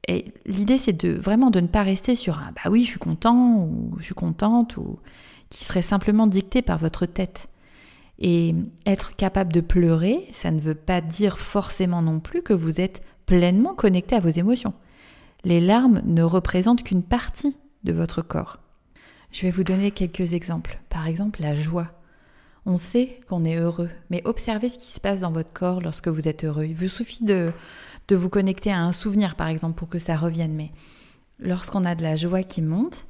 Et 0.06 0.34
l'idée, 0.44 0.76
c'est 0.76 0.92
de 0.92 1.12
vraiment 1.12 1.50
de 1.50 1.60
ne 1.60 1.66
pas 1.66 1.82
rester 1.82 2.14
sur 2.14 2.38
un 2.38 2.52
bah 2.52 2.70
oui, 2.70 2.82
je 2.82 2.90
suis 2.90 2.98
content 2.98 3.56
ou 3.56 3.96
je 4.00 4.04
suis 4.04 4.14
contente 4.14 4.76
ou 4.76 4.98
qui 5.48 5.64
serait 5.64 5.82
simplement 5.82 6.26
dicté 6.26 6.60
par 6.60 6.78
votre 6.78 7.06
tête. 7.06 7.48
Et 8.18 8.54
être 8.86 9.16
capable 9.16 9.52
de 9.52 9.60
pleurer, 9.60 10.28
ça 10.32 10.50
ne 10.50 10.60
veut 10.60 10.74
pas 10.74 11.00
dire 11.00 11.38
forcément 11.38 12.00
non 12.00 12.20
plus 12.20 12.42
que 12.42 12.52
vous 12.52 12.80
êtes 12.80 13.02
pleinement 13.26 13.74
connecté 13.74 14.14
à 14.14 14.20
vos 14.20 14.28
émotions. 14.28 14.74
Les 15.44 15.60
larmes 15.60 16.00
ne 16.04 16.22
représentent 16.22 16.84
qu'une 16.84 17.02
partie 17.02 17.56
de 17.82 17.92
votre 17.92 18.22
corps. 18.22 18.58
Je 19.30 19.42
vais 19.42 19.50
vous 19.50 19.64
donner 19.64 19.90
quelques 19.90 20.32
exemples. 20.32 20.80
Par 20.88 21.06
exemple, 21.08 21.42
la 21.42 21.54
joie. 21.54 21.90
On 22.66 22.78
sait 22.78 23.18
qu'on 23.28 23.44
est 23.44 23.56
heureux, 23.56 23.90
mais 24.08 24.22
observez 24.24 24.68
ce 24.68 24.78
qui 24.78 24.90
se 24.92 25.00
passe 25.00 25.20
dans 25.20 25.32
votre 25.32 25.52
corps 25.52 25.82
lorsque 25.82 26.08
vous 26.08 26.28
êtes 26.28 26.44
heureux. 26.44 26.64
Il 26.64 26.74
vous 26.74 26.88
suffit 26.88 27.24
de, 27.24 27.52
de 28.08 28.16
vous 28.16 28.30
connecter 28.30 28.72
à 28.72 28.80
un 28.80 28.92
souvenir, 28.92 29.34
par 29.34 29.48
exemple, 29.48 29.74
pour 29.74 29.88
que 29.88 29.98
ça 29.98 30.16
revienne. 30.16 30.54
Mais 30.54 30.70
lorsqu'on 31.38 31.84
a 31.84 31.94
de 31.94 32.02
la 32.02 32.16
joie 32.16 32.42
qui 32.42 32.62
monte, 32.62 33.06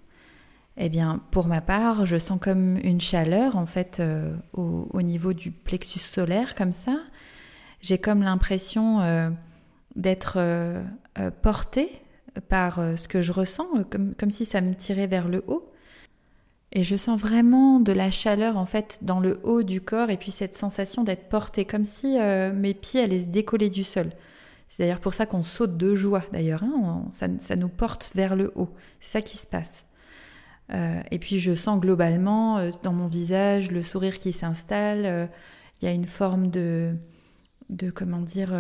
eh 0.76 0.88
bien, 0.88 1.20
pour 1.30 1.46
ma 1.46 1.60
part, 1.60 2.04
je 2.06 2.18
sens 2.18 2.38
comme 2.40 2.78
une 2.78 3.00
chaleur, 3.00 3.56
en 3.56 3.66
fait, 3.66 3.98
euh, 4.00 4.34
au, 4.52 5.02
niveau 5.02 5.32
du 5.32 5.50
plexus 5.50 6.00
solaire, 6.00 6.54
comme 6.54 6.72
ça. 6.72 6.96
J'ai 7.80 7.98
comme 7.98 8.22
l'impression 8.22 9.00
euh, 9.00 9.30
d'être 9.94 10.34
euh, 10.38 10.82
portée 11.42 11.90
par 12.48 12.80
ce 12.96 13.06
que 13.06 13.20
je 13.20 13.32
ressens, 13.32 13.68
comme, 13.90 14.14
comme 14.14 14.30
si 14.32 14.44
ça 14.44 14.60
me 14.60 14.74
tirait 14.74 15.06
vers 15.06 15.28
le 15.28 15.44
haut. 15.46 15.68
Et 16.74 16.82
je 16.82 16.96
sens 16.96 17.20
vraiment 17.20 17.78
de 17.78 17.92
la 17.92 18.10
chaleur 18.10 18.56
en 18.56 18.66
fait 18.66 18.98
dans 19.02 19.20
le 19.20 19.38
haut 19.44 19.62
du 19.62 19.80
corps 19.80 20.10
et 20.10 20.16
puis 20.16 20.32
cette 20.32 20.56
sensation 20.56 21.04
d'être 21.04 21.28
portée 21.28 21.64
comme 21.64 21.84
si 21.84 22.18
euh, 22.18 22.52
mes 22.52 22.74
pieds 22.74 23.00
allaient 23.00 23.22
se 23.22 23.28
décoller 23.28 23.70
du 23.70 23.84
sol. 23.84 24.10
C'est 24.66 24.82
d'ailleurs 24.82 25.00
pour 25.00 25.14
ça 25.14 25.24
qu'on 25.24 25.44
saute 25.44 25.76
de 25.76 25.94
joie 25.94 26.24
d'ailleurs, 26.32 26.64
hein. 26.64 27.04
ça, 27.38 27.56
nous 27.56 27.68
porte 27.68 28.10
vers 28.16 28.34
le 28.34 28.50
haut. 28.56 28.70
C'est 28.98 29.12
ça 29.12 29.22
qui 29.22 29.36
se 29.36 29.46
passe. 29.46 29.86
Euh, 30.72 31.02
et 31.10 31.18
puis 31.18 31.40
je 31.40 31.54
sens 31.54 31.78
globalement 31.78 32.58
euh, 32.58 32.70
dans 32.82 32.92
mon 32.92 33.06
visage 33.06 33.70
le 33.70 33.82
sourire 33.82 34.18
qui 34.18 34.32
s'installe. 34.32 35.28
Il 35.80 35.84
y 35.84 35.88
a 35.88 35.92
une 35.92 36.06
forme 36.06 36.48
de, 36.50 36.94
de 37.68 37.90
comment 37.90 38.20
dire, 38.20 38.54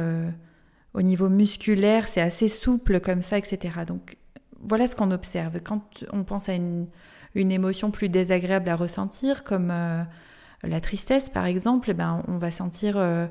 au 0.92 1.02
niveau 1.02 1.28
musculaire, 1.28 2.06
c'est 2.06 2.20
assez 2.20 2.48
souple 2.48 3.00
comme 3.00 3.22
ça, 3.22 3.38
etc. 3.38 3.80
Donc 3.86 4.16
voilà 4.60 4.86
ce 4.86 4.96
qu'on 4.96 5.10
observe. 5.10 5.60
Quand 5.62 6.04
on 6.12 6.24
pense 6.24 6.48
à 6.48 6.54
une 6.54 6.86
une 7.34 7.50
émotion 7.50 7.90
plus 7.90 8.08
désagréable 8.08 8.68
à 8.68 8.76
ressentir, 8.76 9.44
comme 9.44 9.70
euh, 9.70 10.02
la 10.62 10.80
tristesse 10.80 11.30
par 11.30 11.46
exemple, 11.46 11.90
eh 11.90 11.94
ben, 11.94 12.22
on 12.28 12.38
va 12.38 12.50
sentir 12.50 12.94
euh, 12.96 13.26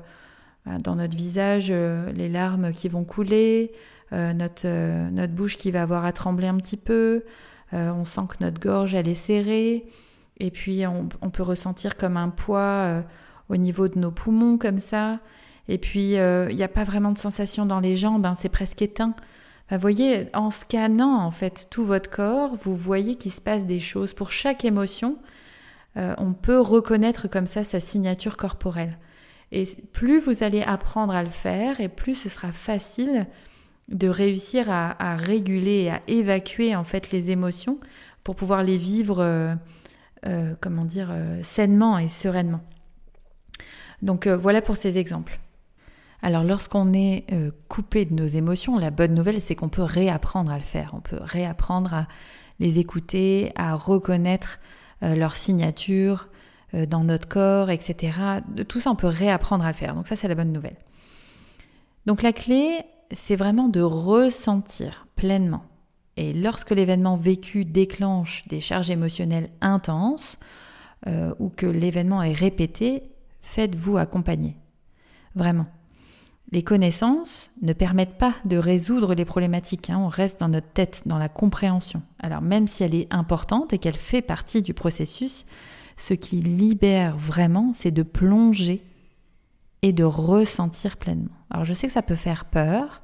ben, 0.66 0.78
dans 0.78 0.96
notre 0.96 1.16
visage 1.16 1.68
euh, 1.70 2.12
les 2.12 2.28
larmes 2.28 2.72
qui 2.72 2.88
vont 2.88 3.04
couler, 3.04 3.72
notre, 4.12 4.68
notre 5.10 5.32
bouche 5.32 5.56
qui 5.56 5.72
va 5.72 5.82
avoir 5.82 6.04
à 6.04 6.12
trembler 6.12 6.46
un 6.46 6.56
petit 6.56 6.76
peu, 6.76 7.24
on 7.74 8.04
sent 8.04 8.22
que 8.28 8.44
notre 8.44 8.60
gorge 8.60 8.94
elle 8.94 9.08
est 9.08 9.14
serrée, 9.14 9.86
et 10.38 10.50
puis 10.50 10.84
on, 10.86 11.30
peut 11.30 11.42
ressentir 11.42 11.96
comme 11.96 12.16
un 12.16 12.28
poids 12.28 13.02
au 13.48 13.56
niveau 13.56 13.88
de 13.88 13.98
nos 13.98 14.10
poumons 14.10 14.58
comme 14.58 14.80
ça. 14.80 15.18
Et 15.68 15.78
puis, 15.78 16.12
il 16.12 16.56
n'y 16.56 16.62
a 16.62 16.68
pas 16.68 16.84
vraiment 16.84 17.10
de 17.10 17.18
sensation 17.18 17.66
dans 17.66 17.80
les 17.80 17.96
jambes, 17.96 18.26
hein, 18.26 18.34
c'est 18.36 18.48
presque 18.48 18.82
éteint. 18.82 19.14
Vous 19.70 19.78
voyez, 19.78 20.28
en 20.34 20.50
scannant 20.50 21.20
en 21.24 21.30
fait 21.30 21.68
tout 21.70 21.84
votre 21.84 22.10
corps, 22.10 22.54
vous 22.54 22.76
voyez 22.76 23.16
qu'il 23.16 23.32
se 23.32 23.40
passe 23.40 23.64
des 23.64 23.80
choses. 23.80 24.12
Pour 24.12 24.30
chaque 24.30 24.64
émotion, 24.64 25.18
euh, 25.96 26.14
on 26.18 26.32
peut 26.32 26.60
reconnaître 26.60 27.28
comme 27.28 27.46
ça 27.46 27.64
sa 27.64 27.80
signature 27.80 28.36
corporelle. 28.36 28.98
Et 29.52 29.64
plus 29.92 30.18
vous 30.18 30.42
allez 30.42 30.62
apprendre 30.62 31.14
à 31.14 31.22
le 31.22 31.30
faire, 31.30 31.80
et 31.80 31.88
plus 31.88 32.14
ce 32.14 32.28
sera 32.28 32.52
facile 32.52 33.26
de 33.88 34.08
réussir 34.08 34.70
à, 34.70 35.16
réguler 35.16 35.82
et 35.82 35.90
à 35.90 36.02
évacuer 36.08 36.74
en 36.74 36.84
fait 36.84 37.10
les 37.10 37.30
émotions 37.30 37.78
pour 38.22 38.36
pouvoir 38.36 38.62
les 38.62 38.78
vivre, 38.78 39.20
euh, 39.20 39.54
euh, 40.26 40.54
comment 40.60 40.84
dire, 40.84 41.14
sainement 41.42 41.98
et 41.98 42.08
sereinement. 42.08 42.62
Donc 44.02 44.26
voilà 44.26 44.62
pour 44.62 44.76
ces 44.76 44.98
exemples. 44.98 45.38
Alors 46.24 46.42
lorsqu'on 46.42 46.94
est 46.94 47.30
euh, 47.34 47.50
coupé 47.68 48.06
de 48.06 48.14
nos 48.14 48.24
émotions, 48.24 48.78
la 48.78 48.90
bonne 48.90 49.12
nouvelle 49.12 49.42
c'est 49.42 49.54
qu'on 49.54 49.68
peut 49.68 49.82
réapprendre 49.82 50.50
à 50.50 50.56
le 50.56 50.62
faire, 50.62 50.92
on 50.94 51.00
peut 51.00 51.18
réapprendre 51.20 51.92
à 51.92 52.06
les 52.60 52.78
écouter, 52.78 53.52
à 53.56 53.74
reconnaître 53.74 54.58
euh, 55.02 55.14
leur 55.16 55.36
signature 55.36 56.30
euh, 56.72 56.86
dans 56.86 57.04
notre 57.04 57.28
corps, 57.28 57.68
etc. 57.68 58.16
Tout 58.66 58.80
ça 58.80 58.90
on 58.90 58.96
peut 58.96 59.06
réapprendre 59.06 59.66
à 59.66 59.68
le 59.68 59.74
faire, 59.76 59.94
donc 59.94 60.08
ça 60.08 60.16
c'est 60.16 60.26
la 60.26 60.34
bonne 60.34 60.50
nouvelle. 60.50 60.78
Donc 62.06 62.22
la 62.22 62.32
clé 62.32 62.86
c'est 63.12 63.36
vraiment 63.36 63.68
de 63.68 63.80
ressentir 63.80 65.06
pleinement. 65.16 65.64
Et 66.16 66.32
lorsque 66.32 66.70
l'événement 66.70 67.16
vécu 67.16 67.64
déclenche 67.64 68.46
des 68.48 68.60
charges 68.60 68.90
émotionnelles 68.90 69.50
intenses 69.60 70.38
ou 71.38 71.50
que 71.50 71.66
l'événement 71.66 72.22
est 72.22 72.32
répété, 72.32 73.02
faites-vous 73.42 73.98
accompagner. 73.98 74.56
Vraiment. 75.34 75.66
Les 76.52 76.62
connaissances 76.62 77.50
ne 77.62 77.72
permettent 77.72 78.16
pas 78.16 78.34
de 78.44 78.56
résoudre 78.56 79.14
les 79.14 79.24
problématiques, 79.24 79.90
hein. 79.90 79.98
on 79.98 80.08
reste 80.08 80.38
dans 80.40 80.48
notre 80.48 80.68
tête, 80.68 81.02
dans 81.04 81.18
la 81.18 81.28
compréhension. 81.28 82.02
Alors 82.20 82.42
même 82.42 82.68
si 82.68 82.84
elle 82.84 82.94
est 82.94 83.12
importante 83.12 83.72
et 83.72 83.78
qu'elle 83.78 83.96
fait 83.96 84.22
partie 84.22 84.62
du 84.62 84.72
processus, 84.72 85.46
ce 85.96 86.14
qui 86.14 86.36
libère 86.40 87.16
vraiment, 87.16 87.72
c'est 87.74 87.90
de 87.90 88.02
plonger 88.02 88.84
et 89.84 89.92
de 89.92 90.02
ressentir 90.02 90.96
pleinement. 90.96 91.36
Alors 91.50 91.66
je 91.66 91.74
sais 91.74 91.86
que 91.86 91.92
ça 91.92 92.00
peut 92.00 92.14
faire 92.14 92.46
peur, 92.46 93.02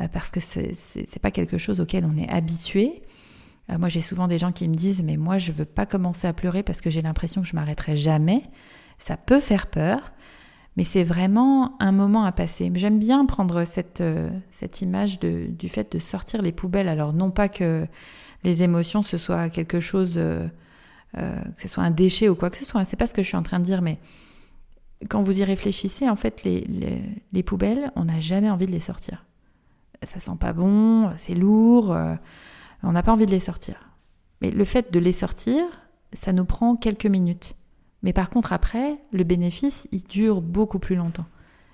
euh, 0.00 0.08
parce 0.08 0.32
que 0.32 0.40
c'est 0.40 0.74
n'est 0.96 1.20
pas 1.22 1.30
quelque 1.30 1.58
chose 1.58 1.80
auquel 1.80 2.04
on 2.04 2.16
est 2.16 2.28
habitué. 2.28 3.02
Euh, 3.70 3.78
moi 3.78 3.88
j'ai 3.88 4.00
souvent 4.00 4.26
des 4.26 4.36
gens 4.36 4.50
qui 4.50 4.68
me 4.68 4.74
disent 4.74 5.00
mais 5.04 5.16
moi 5.16 5.38
je 5.38 5.52
veux 5.52 5.64
pas 5.64 5.86
commencer 5.86 6.26
à 6.26 6.32
pleurer 6.32 6.64
parce 6.64 6.80
que 6.80 6.90
j'ai 6.90 7.02
l'impression 7.02 7.40
que 7.42 7.46
je 7.46 7.54
m'arrêterai 7.54 7.94
jamais. 7.94 8.42
Ça 8.98 9.16
peut 9.16 9.38
faire 9.38 9.68
peur, 9.68 10.12
mais 10.76 10.82
c'est 10.82 11.04
vraiment 11.04 11.80
un 11.80 11.92
moment 11.92 12.24
à 12.24 12.32
passer. 12.32 12.68
J'aime 12.74 12.98
bien 12.98 13.24
prendre 13.24 13.62
cette, 13.62 14.00
euh, 14.00 14.28
cette 14.50 14.82
image 14.82 15.20
de, 15.20 15.46
du 15.46 15.68
fait 15.68 15.92
de 15.92 16.00
sortir 16.00 16.42
les 16.42 16.50
poubelles. 16.50 16.88
Alors 16.88 17.12
non 17.12 17.30
pas 17.30 17.48
que 17.48 17.86
les 18.42 18.64
émotions 18.64 19.04
ce 19.04 19.18
soit 19.18 19.50
quelque 19.50 19.78
chose, 19.78 20.14
que 21.14 21.62
ce 21.62 21.68
soit 21.68 21.84
un 21.84 21.92
déchet 21.92 22.28
ou 22.28 22.34
quoi 22.34 22.50
que 22.50 22.56
ce 22.56 22.64
soit, 22.64 22.84
c'est 22.84 22.96
pas 22.96 23.06
ce 23.06 23.14
que 23.14 23.22
je 23.22 23.28
suis 23.28 23.36
en 23.36 23.44
train 23.44 23.60
de 23.60 23.64
dire, 23.64 23.82
mais 23.82 23.98
quand 25.08 25.22
vous 25.22 25.40
y 25.40 25.44
réfléchissez, 25.44 26.08
en 26.08 26.16
fait, 26.16 26.44
les, 26.44 26.66
les, 27.32 27.42
poubelles, 27.42 27.92
on 27.96 28.06
n'a 28.06 28.20
jamais 28.20 28.50
envie 28.50 28.66
de 28.66 28.72
les 28.72 28.80
sortir. 28.80 29.24
Ça 30.02 30.20
sent 30.20 30.36
pas 30.38 30.52
bon, 30.52 31.10
c'est 31.16 31.34
lourd, 31.34 31.96
on 32.82 32.92
n'a 32.92 33.02
pas 33.02 33.12
envie 33.12 33.26
de 33.26 33.30
les 33.30 33.40
sortir. 33.40 33.90
Mais 34.40 34.50
le 34.50 34.64
fait 34.64 34.92
de 34.92 34.98
les 34.98 35.12
sortir, 35.12 35.64
ça 36.12 36.32
nous 36.32 36.44
prend 36.44 36.76
quelques 36.76 37.06
minutes. 37.06 37.54
Mais 38.02 38.12
par 38.12 38.30
contre, 38.30 38.52
après, 38.52 38.98
le 39.12 39.24
bénéfice, 39.24 39.88
il 39.90 40.04
dure 40.04 40.40
beaucoup 40.40 40.78
plus 40.78 40.96
longtemps. 40.96 41.26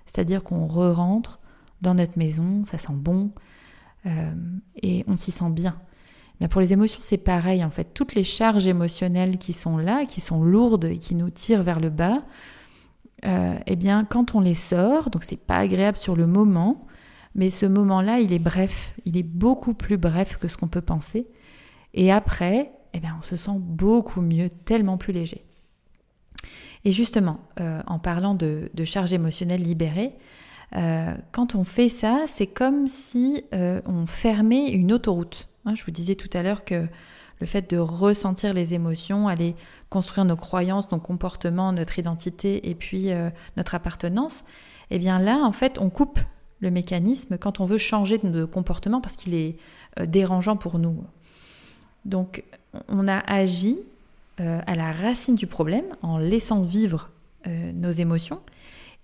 C'est-à-dire 0.06 0.42
qu'on 0.42 0.66
re-rentre 0.66 1.40
dans 1.82 1.94
notre 1.94 2.18
maison, 2.18 2.64
ça 2.64 2.78
sent 2.78 2.92
bon, 2.94 3.30
euh, 4.06 4.32
et 4.82 5.04
on 5.06 5.16
s'y 5.16 5.30
sent 5.30 5.50
bien. 5.50 5.76
Mais 6.40 6.48
pour 6.48 6.60
les 6.60 6.72
émotions, 6.72 7.00
c'est 7.02 7.18
pareil 7.18 7.64
en 7.64 7.70
fait. 7.70 7.94
Toutes 7.94 8.14
les 8.14 8.24
charges 8.24 8.66
émotionnelles 8.66 9.38
qui 9.38 9.52
sont 9.52 9.76
là, 9.76 10.04
qui 10.04 10.20
sont 10.20 10.42
lourdes 10.42 10.86
et 10.86 10.98
qui 10.98 11.14
nous 11.14 11.30
tirent 11.30 11.62
vers 11.62 11.80
le 11.80 11.90
bas, 11.90 12.24
euh, 13.26 13.54
eh 13.66 13.76
bien, 13.76 14.04
quand 14.04 14.34
on 14.34 14.40
les 14.40 14.54
sort, 14.54 15.10
donc 15.10 15.24
c'est 15.24 15.36
pas 15.38 15.58
agréable 15.58 15.96
sur 15.96 16.16
le 16.16 16.26
moment, 16.26 16.86
mais 17.34 17.50
ce 17.50 17.66
moment-là, 17.66 18.20
il 18.20 18.32
est 18.32 18.38
bref, 18.38 18.94
il 19.04 19.16
est 19.16 19.22
beaucoup 19.22 19.74
plus 19.74 19.96
bref 19.96 20.36
que 20.36 20.48
ce 20.48 20.56
qu'on 20.56 20.68
peut 20.68 20.82
penser. 20.82 21.26
Et 21.94 22.12
après, 22.12 22.72
eh 22.92 23.00
bien, 23.00 23.16
on 23.18 23.22
se 23.22 23.36
sent 23.36 23.56
beaucoup 23.58 24.20
mieux, 24.20 24.50
tellement 24.50 24.98
plus 24.98 25.12
léger. 25.12 25.44
Et 26.84 26.92
justement, 26.92 27.40
euh, 27.60 27.80
en 27.86 27.98
parlant 27.98 28.34
de, 28.34 28.70
charge 28.84 29.12
émotionnelle 29.12 29.62
libérée, 29.62 30.12
euh, 30.76 31.14
quand 31.32 31.54
on 31.54 31.64
fait 31.64 31.88
ça, 31.88 32.24
c'est 32.26 32.46
comme 32.46 32.86
si 32.86 33.44
on 33.52 34.06
fermait 34.06 34.70
une 34.70 34.92
autoroute. 34.92 35.48
Hein, 35.64 35.74
je 35.74 35.84
vous 35.84 35.92
disais 35.92 36.14
tout 36.14 36.30
à 36.34 36.42
l'heure 36.42 36.64
que 36.64 36.86
le 37.40 37.46
fait 37.46 37.70
de 37.70 37.78
ressentir 37.78 38.52
les 38.54 38.74
émotions, 38.74 39.28
aller 39.28 39.54
construire 39.90 40.24
nos 40.24 40.36
croyances, 40.36 40.90
nos 40.90 40.98
comportements, 40.98 41.72
notre 41.72 41.98
identité 41.98 42.68
et 42.68 42.74
puis 42.74 43.10
notre 43.56 43.74
appartenance, 43.74 44.44
eh 44.90 44.98
bien 44.98 45.18
là, 45.18 45.38
en 45.38 45.52
fait, 45.52 45.78
on 45.78 45.90
coupe 45.90 46.20
le 46.60 46.70
mécanisme 46.70 47.36
quand 47.38 47.60
on 47.60 47.64
veut 47.64 47.78
changer 47.78 48.18
de 48.18 48.44
comportement 48.44 49.00
parce 49.00 49.16
qu'il 49.16 49.34
est 49.34 49.56
dérangeant 50.04 50.56
pour 50.56 50.78
nous. 50.78 51.04
Donc, 52.04 52.44
on 52.88 53.08
a 53.08 53.18
agi 53.18 53.78
euh, 54.40 54.60
à 54.66 54.74
la 54.74 54.90
racine 54.90 55.36
du 55.36 55.46
problème 55.46 55.84
en 56.02 56.18
laissant 56.18 56.62
vivre 56.62 57.10
euh, 57.46 57.70
nos 57.72 57.92
émotions 57.92 58.40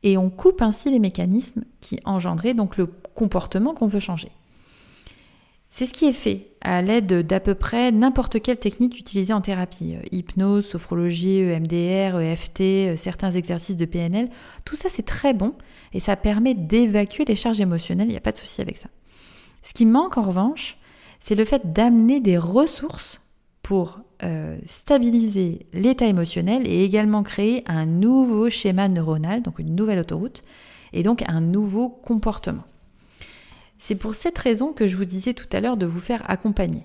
et 0.03 0.17
on 0.17 0.29
coupe 0.29 0.61
ainsi 0.61 0.91
les 0.91 0.99
mécanismes 0.99 1.63
qui 1.81 2.01
engendraient 2.05 2.55
donc 2.55 2.77
le 2.77 2.87
comportement 2.87 3.73
qu'on 3.73 3.87
veut 3.87 4.01
changer. 4.01 4.33
C'est 5.71 5.87
ce 5.87 5.93
qui 5.93 6.07
est 6.07 6.13
fait 6.13 6.49
à 6.61 6.83
l'aide 6.83 7.27
d'à 7.27 7.41
peu 7.41 7.55
près 7.55 7.93
n'importe 7.93 8.43
quelle 8.43 8.59
technique 8.59 8.99
utilisée 8.99 9.33
en 9.33 9.41
thérapie. 9.41 9.95
Euh, 9.95 10.03
hypnose, 10.11 10.67
sophrologie, 10.67 11.41
EMDR, 11.41 12.21
EFT, 12.21 12.97
certains 12.97 13.31
exercices 13.31 13.77
de 13.77 13.85
PNL. 13.85 14.29
Tout 14.65 14.77
ça, 14.77 14.89
c'est 14.91 15.05
très 15.05 15.33
bon 15.33 15.55
et 15.93 16.01
ça 16.01 16.17
permet 16.17 16.55
d'évacuer 16.55 17.25
les 17.25 17.37
charges 17.37 17.61
émotionnelles. 17.61 18.09
Il 18.09 18.13
n'y 18.13 18.17
a 18.17 18.21
pas 18.21 18.33
de 18.33 18.39
souci 18.39 18.61
avec 18.61 18.77
ça. 18.77 18.89
Ce 19.63 19.73
qui 19.73 19.87
manque 19.87 20.19
en 20.19 20.23
revanche, 20.23 20.77
c'est 21.21 21.35
le 21.35 21.45
fait 21.45 21.73
d'amener 21.73 22.21
des 22.21 22.39
ressources 22.39 23.21
pour 23.63 24.01
euh, 24.23 24.59
stabiliser 24.67 25.67
l'état 25.73 26.07
émotionnel 26.07 26.67
et 26.67 26.85
également 26.85 27.23
créer 27.23 27.63
un 27.67 27.87
nouveau 27.87 28.51
schéma 28.51 28.89
neuronal, 28.89 29.43
donc 29.43 29.59
une 29.59 29.75
nouvelle 29.75 29.99
autoroute, 29.99 30.43
et 30.93 31.03
donc 31.03 31.23
un 31.29 31.41
nouveau 31.41 31.89
comportement. 31.89 32.65
C'est 33.83 33.95
pour 33.95 34.15
cette 34.15 34.37
raison 34.37 34.75
que 34.75 34.87
je 34.87 34.95
vous 34.95 35.07
disais 35.07 35.33
tout 35.33 35.49
à 35.53 35.61
l'heure 35.61 35.79
de 35.79 35.87
vous 35.87 36.01
faire 36.01 36.23
accompagner. 36.31 36.85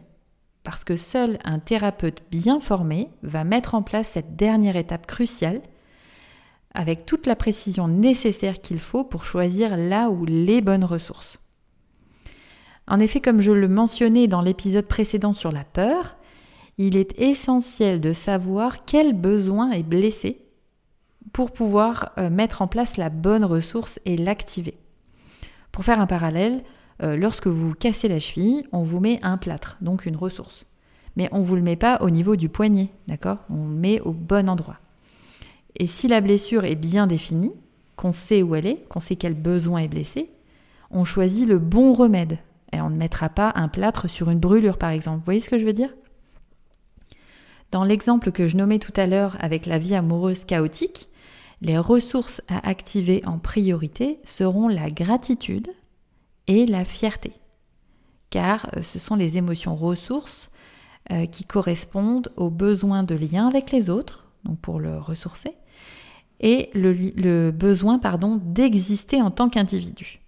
Parce 0.64 0.86
que 0.86 0.96
seul 0.96 1.38
un 1.44 1.60
thérapeute 1.60 2.24
bien 2.32 2.62
formé 2.62 3.10
va 3.22 3.44
mettre 3.44 3.76
en 3.76 3.84
place 3.84 4.08
cette 4.08 4.38
dernière 4.38 4.78
étape 4.78 5.06
cruciale 5.06 5.62
avec 6.74 7.06
toute 7.06 7.28
la 7.28 7.36
précision 7.36 7.90
nécessaire 7.90 8.62
qu'il 8.62 8.80
faut 8.80 9.04
pour 9.04 9.26
choisir 9.26 9.76
là 9.76 10.10
où 10.10 10.24
les 10.24 10.62
bonnes 10.62 10.86
ressources. 10.86 11.38
En 12.88 13.02
effet, 13.02 13.20
comme 13.20 13.42
je 13.42 13.52
le 13.52 13.68
mentionnais 13.68 14.28
dans 14.28 14.42
l'épisode 14.42 14.88
précédent 14.88 15.34
sur 15.34 15.52
la 15.52 15.66
peur, 15.66 16.16
il 16.78 16.96
est 16.96 17.20
essentiel 17.20 18.00
de 18.00 18.14
savoir 18.14 18.86
quel 18.86 19.12
besoin 19.12 19.72
est 19.72 19.84
blessé 19.84 20.46
pour 21.34 21.52
pouvoir 21.52 22.14
euh, 22.18 22.30
mettre 22.30 22.62
en 22.62 22.68
place 22.68 22.96
la 22.96 23.10
bonne 23.10 23.44
ressource 23.44 24.00
et 24.06 24.16
l'activer. 24.16 24.78
Pour 25.74 25.84
faire 25.84 26.00
un 26.00 26.08
parallèle, 26.08 26.64
euh, 27.04 27.18
lorsque 27.18 27.48
vous 27.48 27.74
cassez 27.74 28.08
la 28.08 28.20
cheville, 28.20 28.66
on 28.72 28.82
vous 28.82 29.00
met 29.00 29.20
un 29.22 29.38
plâtre, 29.38 29.78
donc 29.82 30.06
une 30.06 30.16
ressource. 30.16 30.66
Mais 31.16 31.30
on 31.32 31.40
ne 31.40 31.44
vous 31.44 31.56
le 31.56 31.62
met 31.62 31.76
pas 31.76 32.00
au 32.02 32.10
niveau 32.10 32.36
du 32.36 32.50
poignet, 32.50 32.90
d'accord? 33.08 33.38
On 33.50 33.68
le 33.68 33.76
met 33.76 34.02
au 34.02 34.12
bon 34.12 34.50
endroit. 34.50 34.80
Et 35.78 35.88
si 35.88 36.08
la 36.08 36.22
blessure 36.22 36.66
est 36.66 36.76
bien 36.76 37.08
définie, 37.08 37.54
qu'on 37.96 38.12
sait 38.12 38.44
où 38.44 38.56
elle 38.56 38.66
est, 38.66 38.86
qu'on 38.90 39.00
sait 39.00 39.16
quel 39.16 39.34
besoin 39.34 39.80
est 39.80 39.88
blessé, 39.88 40.30
on 40.92 41.04
choisit 41.04 41.48
le 41.48 41.60
bon 41.60 41.94
remède. 41.94 42.38
Et 42.72 42.82
on 42.82 42.90
ne 42.90 42.98
mettra 42.98 43.30
pas 43.30 43.54
un 43.56 43.68
plâtre 43.68 44.10
sur 44.10 44.30
une 44.30 44.40
brûlure, 44.40 44.78
par 44.78 44.90
exemple. 44.90 45.20
Vous 45.20 45.26
voyez 45.26 45.40
ce 45.40 45.50
que 45.50 45.58
je 45.58 45.66
veux 45.66 45.74
dire? 45.74 45.94
Dans 47.72 47.84
l'exemple 47.84 48.32
que 48.32 48.48
je 48.48 48.58
nommais 48.58 48.80
tout 48.80 48.94
à 48.96 49.08
l'heure 49.08 49.38
avec 49.40 49.66
la 49.66 49.80
vie 49.80 49.96
amoureuse 49.96 50.46
chaotique, 50.46 51.10
les 51.62 51.78
ressources 51.78 52.42
à 52.48 52.68
activer 52.68 53.24
en 53.26 53.40
priorité 53.40 54.20
seront 54.24 54.68
la 54.68 54.90
gratitude 54.90 55.70
et 56.48 56.66
la 56.66 56.86
fierté, 56.86 57.34
car 58.30 58.70
euh, 58.76 58.82
ce 58.82 59.00
sont 59.00 59.16
les 59.16 59.38
émotions 59.38 59.76
ressources 59.76 60.50
euh, 61.12 61.26
qui 61.26 61.44
correspondent 61.44 62.32
aux 62.36 62.50
besoins 62.50 63.04
de 63.04 63.16
lien 63.16 63.48
avec 63.48 63.72
les 63.72 63.90
autres, 63.90 64.28
donc 64.44 64.60
pour 64.60 64.80
le 64.80 64.98
ressourcer, 65.00 65.56
et 66.40 66.70
le, 66.74 66.94
le 66.94 67.52
besoin 67.52 68.00
pardon 68.00 68.42
d'exister 68.44 69.22
en 69.22 69.32
tant 69.32 69.50
qu'individu. 69.50 70.20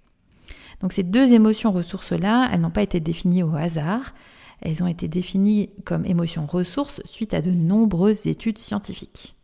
Donc 0.81 0.93
ces 0.93 1.03
deux 1.03 1.33
émotions 1.33 1.71
ressources-là, 1.71 2.49
elles 2.51 2.61
n'ont 2.61 2.71
pas 2.71 2.83
été 2.83 2.99
définies 2.99 3.43
au 3.43 3.55
hasard, 3.55 4.13
elles 4.61 4.83
ont 4.83 4.87
été 4.87 5.07
définies 5.07 5.69
comme 5.85 6.05
émotions 6.05 6.45
ressources 6.45 7.01
suite 7.05 7.33
à 7.33 7.41
de 7.41 7.51
nombreuses 7.51 8.27
études 8.27 8.57
scientifiques. 8.57 9.35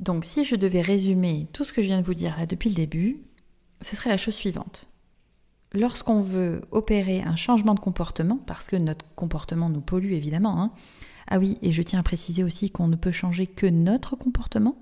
Donc 0.00 0.24
si 0.24 0.44
je 0.44 0.56
devais 0.56 0.82
résumer 0.82 1.46
tout 1.52 1.64
ce 1.64 1.72
que 1.72 1.82
je 1.82 1.86
viens 1.88 2.00
de 2.00 2.06
vous 2.06 2.14
dire 2.14 2.36
là 2.38 2.46
depuis 2.46 2.70
le 2.70 2.76
début, 2.76 3.20
ce 3.80 3.96
serait 3.96 4.10
la 4.10 4.16
chose 4.16 4.34
suivante. 4.34 4.88
Lorsqu'on 5.72 6.22
veut 6.22 6.62
opérer 6.70 7.22
un 7.22 7.36
changement 7.36 7.74
de 7.74 7.80
comportement, 7.80 8.38
parce 8.46 8.68
que 8.68 8.76
notre 8.76 9.04
comportement 9.14 9.68
nous 9.68 9.80
pollue 9.80 10.12
évidemment, 10.12 10.62
hein, 10.62 10.72
ah 11.28 11.38
oui, 11.38 11.58
et 11.62 11.72
je 11.72 11.82
tiens 11.82 12.00
à 12.00 12.02
préciser 12.02 12.42
aussi 12.42 12.70
qu'on 12.70 12.88
ne 12.88 12.96
peut 12.96 13.12
changer 13.12 13.46
que 13.46 13.66
notre 13.66 14.16
comportement 14.16 14.76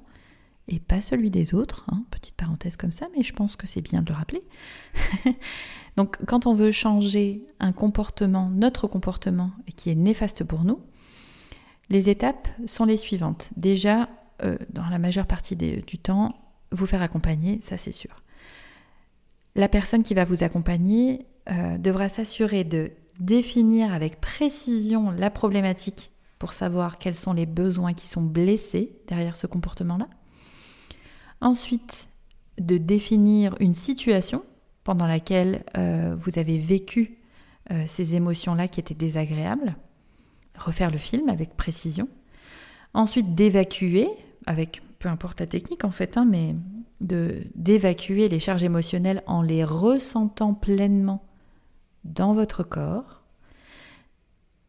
et 0.68 0.80
pas 0.80 1.00
celui 1.00 1.30
des 1.30 1.54
autres, 1.54 1.84
hein, 1.90 2.02
petite 2.10 2.34
parenthèse 2.34 2.76
comme 2.76 2.92
ça, 2.92 3.06
mais 3.16 3.22
je 3.22 3.32
pense 3.32 3.56
que 3.56 3.66
c'est 3.66 3.82
bien 3.82 4.02
de 4.02 4.10
le 4.10 4.16
rappeler. 4.16 4.42
Donc 5.96 6.18
quand 6.26 6.46
on 6.46 6.54
veut 6.54 6.72
changer 6.72 7.46
un 7.60 7.72
comportement, 7.72 8.50
notre 8.50 8.88
comportement, 8.88 9.52
et 9.68 9.72
qui 9.72 9.90
est 9.90 9.94
néfaste 9.94 10.44
pour 10.44 10.64
nous, 10.64 10.80
les 11.88 12.10
étapes 12.10 12.48
sont 12.66 12.84
les 12.84 12.96
suivantes. 12.96 13.50
Déjà, 13.56 14.08
euh, 14.42 14.58
dans 14.70 14.88
la 14.88 14.98
majeure 14.98 15.26
partie 15.26 15.54
du 15.54 15.98
temps, 15.98 16.34
vous 16.72 16.86
faire 16.86 17.02
accompagner, 17.02 17.60
ça 17.60 17.78
c'est 17.78 17.92
sûr. 17.92 18.22
La 19.56 19.68
personne 19.68 20.02
qui 20.02 20.12
va 20.12 20.26
vous 20.26 20.44
accompagner 20.44 21.26
euh, 21.50 21.78
devra 21.78 22.10
s'assurer 22.10 22.62
de 22.62 22.90
définir 23.20 23.90
avec 23.94 24.20
précision 24.20 25.10
la 25.10 25.30
problématique 25.30 26.12
pour 26.38 26.52
savoir 26.52 26.98
quels 26.98 27.14
sont 27.14 27.32
les 27.32 27.46
besoins 27.46 27.94
qui 27.94 28.06
sont 28.06 28.20
blessés 28.20 28.92
derrière 29.08 29.34
ce 29.34 29.46
comportement-là. 29.46 30.08
Ensuite, 31.40 32.08
de 32.58 32.76
définir 32.76 33.54
une 33.58 33.72
situation 33.72 34.44
pendant 34.84 35.06
laquelle 35.06 35.64
euh, 35.78 36.14
vous 36.18 36.38
avez 36.38 36.58
vécu 36.58 37.16
euh, 37.70 37.84
ces 37.86 38.14
émotions-là 38.14 38.68
qui 38.68 38.80
étaient 38.80 38.94
désagréables. 38.94 39.74
Refaire 40.58 40.90
le 40.90 40.98
film 40.98 41.30
avec 41.30 41.56
précision. 41.56 42.08
Ensuite, 42.92 43.34
d'évacuer, 43.34 44.08
avec 44.44 44.82
peu 44.98 45.08
importe 45.08 45.40
la 45.40 45.46
technique 45.46 45.84
en 45.84 45.90
fait, 45.90 46.18
hein, 46.18 46.26
mais 46.28 46.54
d'évacuer 47.00 48.28
les 48.28 48.38
charges 48.38 48.64
émotionnelles 48.64 49.22
en 49.26 49.42
les 49.42 49.64
ressentant 49.64 50.54
pleinement 50.54 51.24
dans 52.04 52.32
votre 52.32 52.62
corps. 52.62 53.22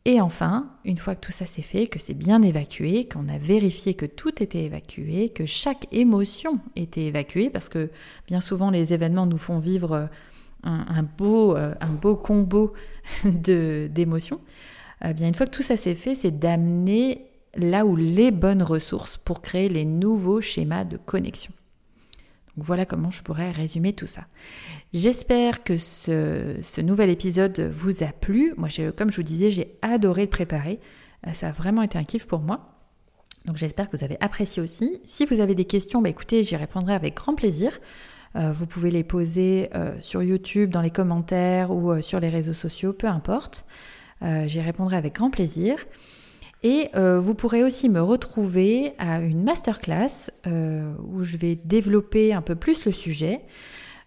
Et 0.06 0.22
enfin, 0.22 0.72
une 0.86 0.98
fois 0.98 1.16
que 1.16 1.20
tout 1.20 1.34
ça 1.34 1.46
s'est 1.46 1.62
fait, 1.62 1.88
que 1.88 2.00
c'est 2.00 2.14
bien 2.14 2.42
évacué, 2.42 3.08
qu'on 3.10 3.28
a 3.28 3.38
vérifié 3.38 3.94
que 3.94 4.06
tout 4.06 4.42
était 4.42 4.64
évacué, 4.64 5.30
que 5.30 5.46
chaque 5.46 5.88
émotion 5.92 6.60
était 6.78 7.04
évacuée, 7.04 7.50
parce 7.50 7.68
que 7.68 7.90
bien 8.26 8.40
souvent 8.40 8.72
les 8.72 8.94
événements 8.94 9.26
nous 9.26 9.38
font 9.38 9.60
vivre 9.60 10.10
un, 10.64 11.04
beau, 11.04 11.56
un 11.56 11.92
beau 11.92 12.16
combo 12.16 12.74
d'émotions, 13.26 14.40
eh 15.04 15.14
bien 15.14 15.28
une 15.28 15.36
fois 15.36 15.46
que 15.46 15.52
tout 15.52 15.64
ça 15.64 15.76
s'est 15.76 15.96
fait, 15.96 16.16
c'est 16.16 16.40
d'amener 16.40 17.26
là 17.56 17.86
où 17.86 17.96
les 17.96 18.32
bonnes 18.32 18.64
ressources 18.64 19.18
pour 19.18 19.42
créer 19.42 19.68
les 19.68 19.86
nouveaux 19.86 20.42
schémas 20.42 20.86
de 20.86 20.96
connexion 20.96 21.52
voilà 22.58 22.86
comment 22.86 23.12
je 23.12 23.22
pourrais 23.22 23.52
résumer 23.52 23.94
tout 23.94 24.08
ça. 24.08 24.26
J'espère 24.94 25.64
que 25.64 25.78
ce, 25.78 26.82
nouvel 26.82 27.10
épisode 27.10 27.60
vous 27.72 28.04
a 28.04 28.08
plu. 28.08 28.54
Moi, 28.58 28.70
comme 28.96 29.12
je 29.12 29.18
vous 29.18 29.24
disais, 29.24 29.52
j'ai 29.52 29.78
adoré 29.82 30.24
le 30.24 30.30
préparer. 30.30 30.80
Euh, 31.26 31.34
ça 31.34 31.50
a 31.50 31.52
vraiment 31.52 31.84
été 31.84 31.98
un 31.98 32.04
kiff 32.04 32.26
pour 32.26 32.40
moi. 32.40 32.74
Donc 33.46 33.58
j'espère 33.58 33.90
que 33.90 33.96
vous 33.96 34.04
avez 34.04 34.18
apprécié 34.20 34.62
aussi. 34.62 35.00
Si 35.06 35.26
vous 35.26 35.40
avez 35.40 35.56
des 35.56 35.66
questions, 35.66 36.02
bah, 36.02 36.10
écoutez, 36.10 36.44
j'y 36.44 36.56
répondrai 36.56 36.94
avec 36.94 37.16
grand 37.16 37.36
plaisir. 37.36 37.80
Euh, 38.36 38.52
vous 38.52 38.66
pouvez 38.66 38.92
les 38.92 39.04
poser 39.04 39.70
euh, 39.76 39.96
sur 40.02 40.22
YouTube, 40.24 40.72
dans 40.72 40.82
les 40.82 40.92
commentaires 40.92 41.72
ou 41.72 42.02
sur 42.02 42.20
les 42.20 42.30
réseaux 42.30 42.54
sociaux, 42.54 42.92
peu 42.92 43.08
importe. 43.08 43.66
j'y 44.22 44.62
répondrai 44.62 44.98
avec 44.98 45.14
grand 45.14 45.30
plaisir. 45.30 45.78
Et 46.64 46.90
euh, 46.96 47.20
vous 47.20 47.36
pourrez 47.36 47.64
aussi 47.64 47.90
me 47.90 48.02
retrouver 48.02 48.94
à 48.98 49.20
une 49.20 49.44
masterclass 49.44 50.32
euh, 50.48 50.92
où 51.08 51.24
je 51.24 51.38
vais 51.38 51.56
développer 51.56 52.34
un 52.34 52.42
peu 52.42 52.56
plus 52.56 52.86
le 52.86 52.92
sujet, 52.92 53.42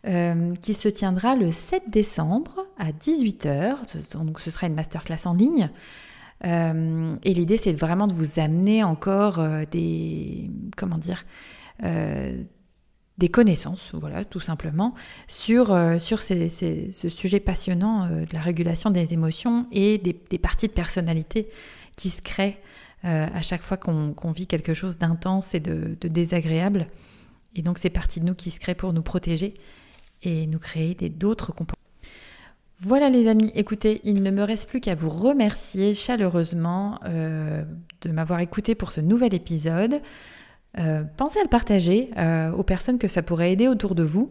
euh, 0.06 0.54
qui 0.62 0.74
se 0.74 0.88
tiendra 0.88 1.36
le 1.36 1.50
7 1.50 1.84
décembre 1.88 2.66
à 2.78 2.90
18h. 2.90 3.76
Donc 4.14 4.40
ce 4.40 4.50
sera 4.50 4.66
une 4.66 4.74
masterclass 4.74 5.26
en 5.26 5.34
ligne. 5.34 5.70
et 6.42 7.34
l'idée, 7.34 7.56
c'est 7.56 7.72
vraiment 7.72 8.06
de 8.06 8.14
vous 8.14 8.40
amener 8.40 8.82
encore 8.82 9.40
des, 9.70 10.50
comment 10.76 10.96
dire, 10.96 11.26
des 11.82 13.28
connaissances, 13.28 13.90
voilà, 13.92 14.24
tout 14.24 14.40
simplement, 14.40 14.94
sur, 15.28 15.78
sur 16.00 16.22
ce 16.22 17.08
sujet 17.10 17.40
passionnant 17.40 18.06
de 18.06 18.32
la 18.32 18.40
régulation 18.40 18.90
des 18.90 19.12
émotions 19.12 19.66
et 19.70 19.98
des, 19.98 20.18
des 20.30 20.38
parties 20.38 20.68
de 20.68 20.72
personnalité 20.72 21.50
qui 21.96 22.10
se 22.10 22.22
crée 22.22 22.58
euh, 23.04 23.26
à 23.32 23.40
chaque 23.40 23.62
fois 23.62 23.78
qu'on 23.78 24.30
vit 24.30 24.46
quelque 24.46 24.74
chose 24.74 24.98
d'intense 24.98 25.54
et 25.54 25.60
de, 25.60 25.96
désagréable. 26.06 26.86
Et 27.54 27.62
donc 27.62 27.78
c'est 27.78 27.90
partie 27.90 28.20
de 28.20 28.26
nous 28.26 28.34
qui 28.34 28.50
se 28.50 28.60
crée 28.60 28.74
pour 28.74 28.92
nous 28.92 29.02
protéger 29.02 29.54
et 30.22 30.46
nous 30.46 30.58
créer 30.58 30.94
d'autres 30.94 31.52
comportements. 31.52 31.76
Voilà 32.78 33.08
les 33.08 33.26
amis, 33.26 33.52
écoutez, 33.54 34.00
il 34.04 34.22
ne 34.22 34.30
me 34.30 34.42
reste 34.42 34.68
plus 34.68 34.80
qu'à 34.80 34.94
vous 34.94 35.10
remercier 35.10 35.94
chaleureusement 35.94 36.98
euh, 37.04 37.64
de 38.02 38.10
m'avoir 38.10 38.40
écouté 38.40 38.74
pour 38.74 38.92
ce 38.92 39.00
nouvel 39.00 39.34
épisode. 39.34 40.00
Euh, 40.78 41.02
pensez 41.16 41.40
à 41.40 41.42
le 41.42 41.48
partager 41.48 42.10
aux 42.56 42.62
personnes 42.62 42.98
que 42.98 43.08
ça 43.08 43.22
pourrait 43.22 43.52
aider 43.52 43.66
autour 43.66 43.94
de 43.94 44.02
vous. 44.02 44.30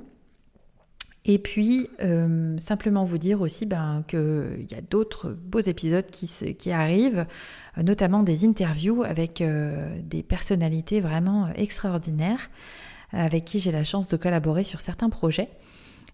Et 1.32 1.38
puis, 1.38 1.88
euh, 2.02 2.58
simplement 2.58 3.04
vous 3.04 3.20
dire 3.20 3.42
aussi 3.42 3.68
ben, 3.68 4.04
qu'il 4.08 4.66
y 4.68 4.74
a 4.74 4.82
d'autres 4.82 5.30
beaux 5.30 5.60
épisodes 5.60 6.08
qui, 6.08 6.28
qui 6.56 6.72
arrivent, 6.72 7.28
euh, 7.78 7.84
notamment 7.84 8.24
des 8.24 8.46
interviews 8.46 9.04
avec 9.04 9.40
euh, 9.40 9.96
des 10.02 10.24
personnalités 10.24 11.02
vraiment 11.02 11.48
extraordinaires, 11.54 12.50
avec 13.12 13.46
qui 13.46 13.60
j'ai 13.60 13.72
la 13.72 13.84
chance 13.84 14.08
de 14.08 14.18
collaborer 14.18 14.64
sur 14.64 14.80
certains 14.80 15.12
projets. 15.12 15.50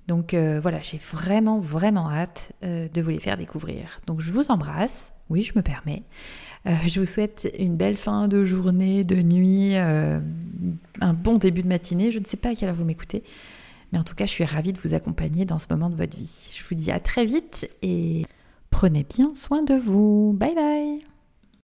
Donc 0.09 0.35
voilà, 0.35 0.81
j'ai 0.81 0.97
vraiment, 0.97 1.59
vraiment 1.59 2.11
hâte 2.11 2.51
de 2.61 3.01
vous 3.01 3.09
les 3.09 3.19
faire 3.19 3.37
découvrir. 3.37 3.99
Donc 4.07 4.21
je 4.21 4.31
vous 4.31 4.45
embrasse, 4.49 5.11
oui, 5.29 5.41
je 5.41 5.53
me 5.55 5.61
permets. 5.61 6.03
je 6.65 6.99
vous 6.99 7.05
souhaite 7.05 7.51
une 7.57 7.75
belle 7.75 7.97
fin 7.97 8.27
de 8.27 8.43
journée, 8.45 9.03
de 9.03 9.15
nuit, 9.15 9.75
un 9.75 11.13
bon 11.13 11.37
début 11.37 11.63
de 11.63 11.67
matinée. 11.67 12.11
Je 12.11 12.19
ne 12.19 12.25
sais 12.25 12.37
pas 12.37 12.49
à 12.49 12.55
quelle 12.55 12.69
heure 12.69 12.75
vous 12.75 12.85
m'écoutez. 12.85 13.23
Mais 13.95 13.99
en 14.01 14.03
tout 14.03 14.13
cas, 14.13 14.25
je 14.25 14.31
suis 14.31 14.43
ravie 14.43 14.73
de 14.73 14.79
vous 14.79 14.93
accompagner 14.93 15.45
dans 15.45 15.57
ce 15.57 15.67
moment 15.69 15.89
de 15.89 15.95
votre 15.95 16.17
vie. 16.17 16.53
Je 16.53 16.61
vous 16.67 16.75
dis 16.75 16.91
à 16.91 16.99
très 16.99 17.25
vite 17.25 17.69
et 17.81 18.25
prenez 18.69 19.05
bien 19.05 19.33
soin 19.33 19.63
de 19.63 19.73
vous. 19.73 20.35
Bye 20.37 20.53
bye 20.53 21.14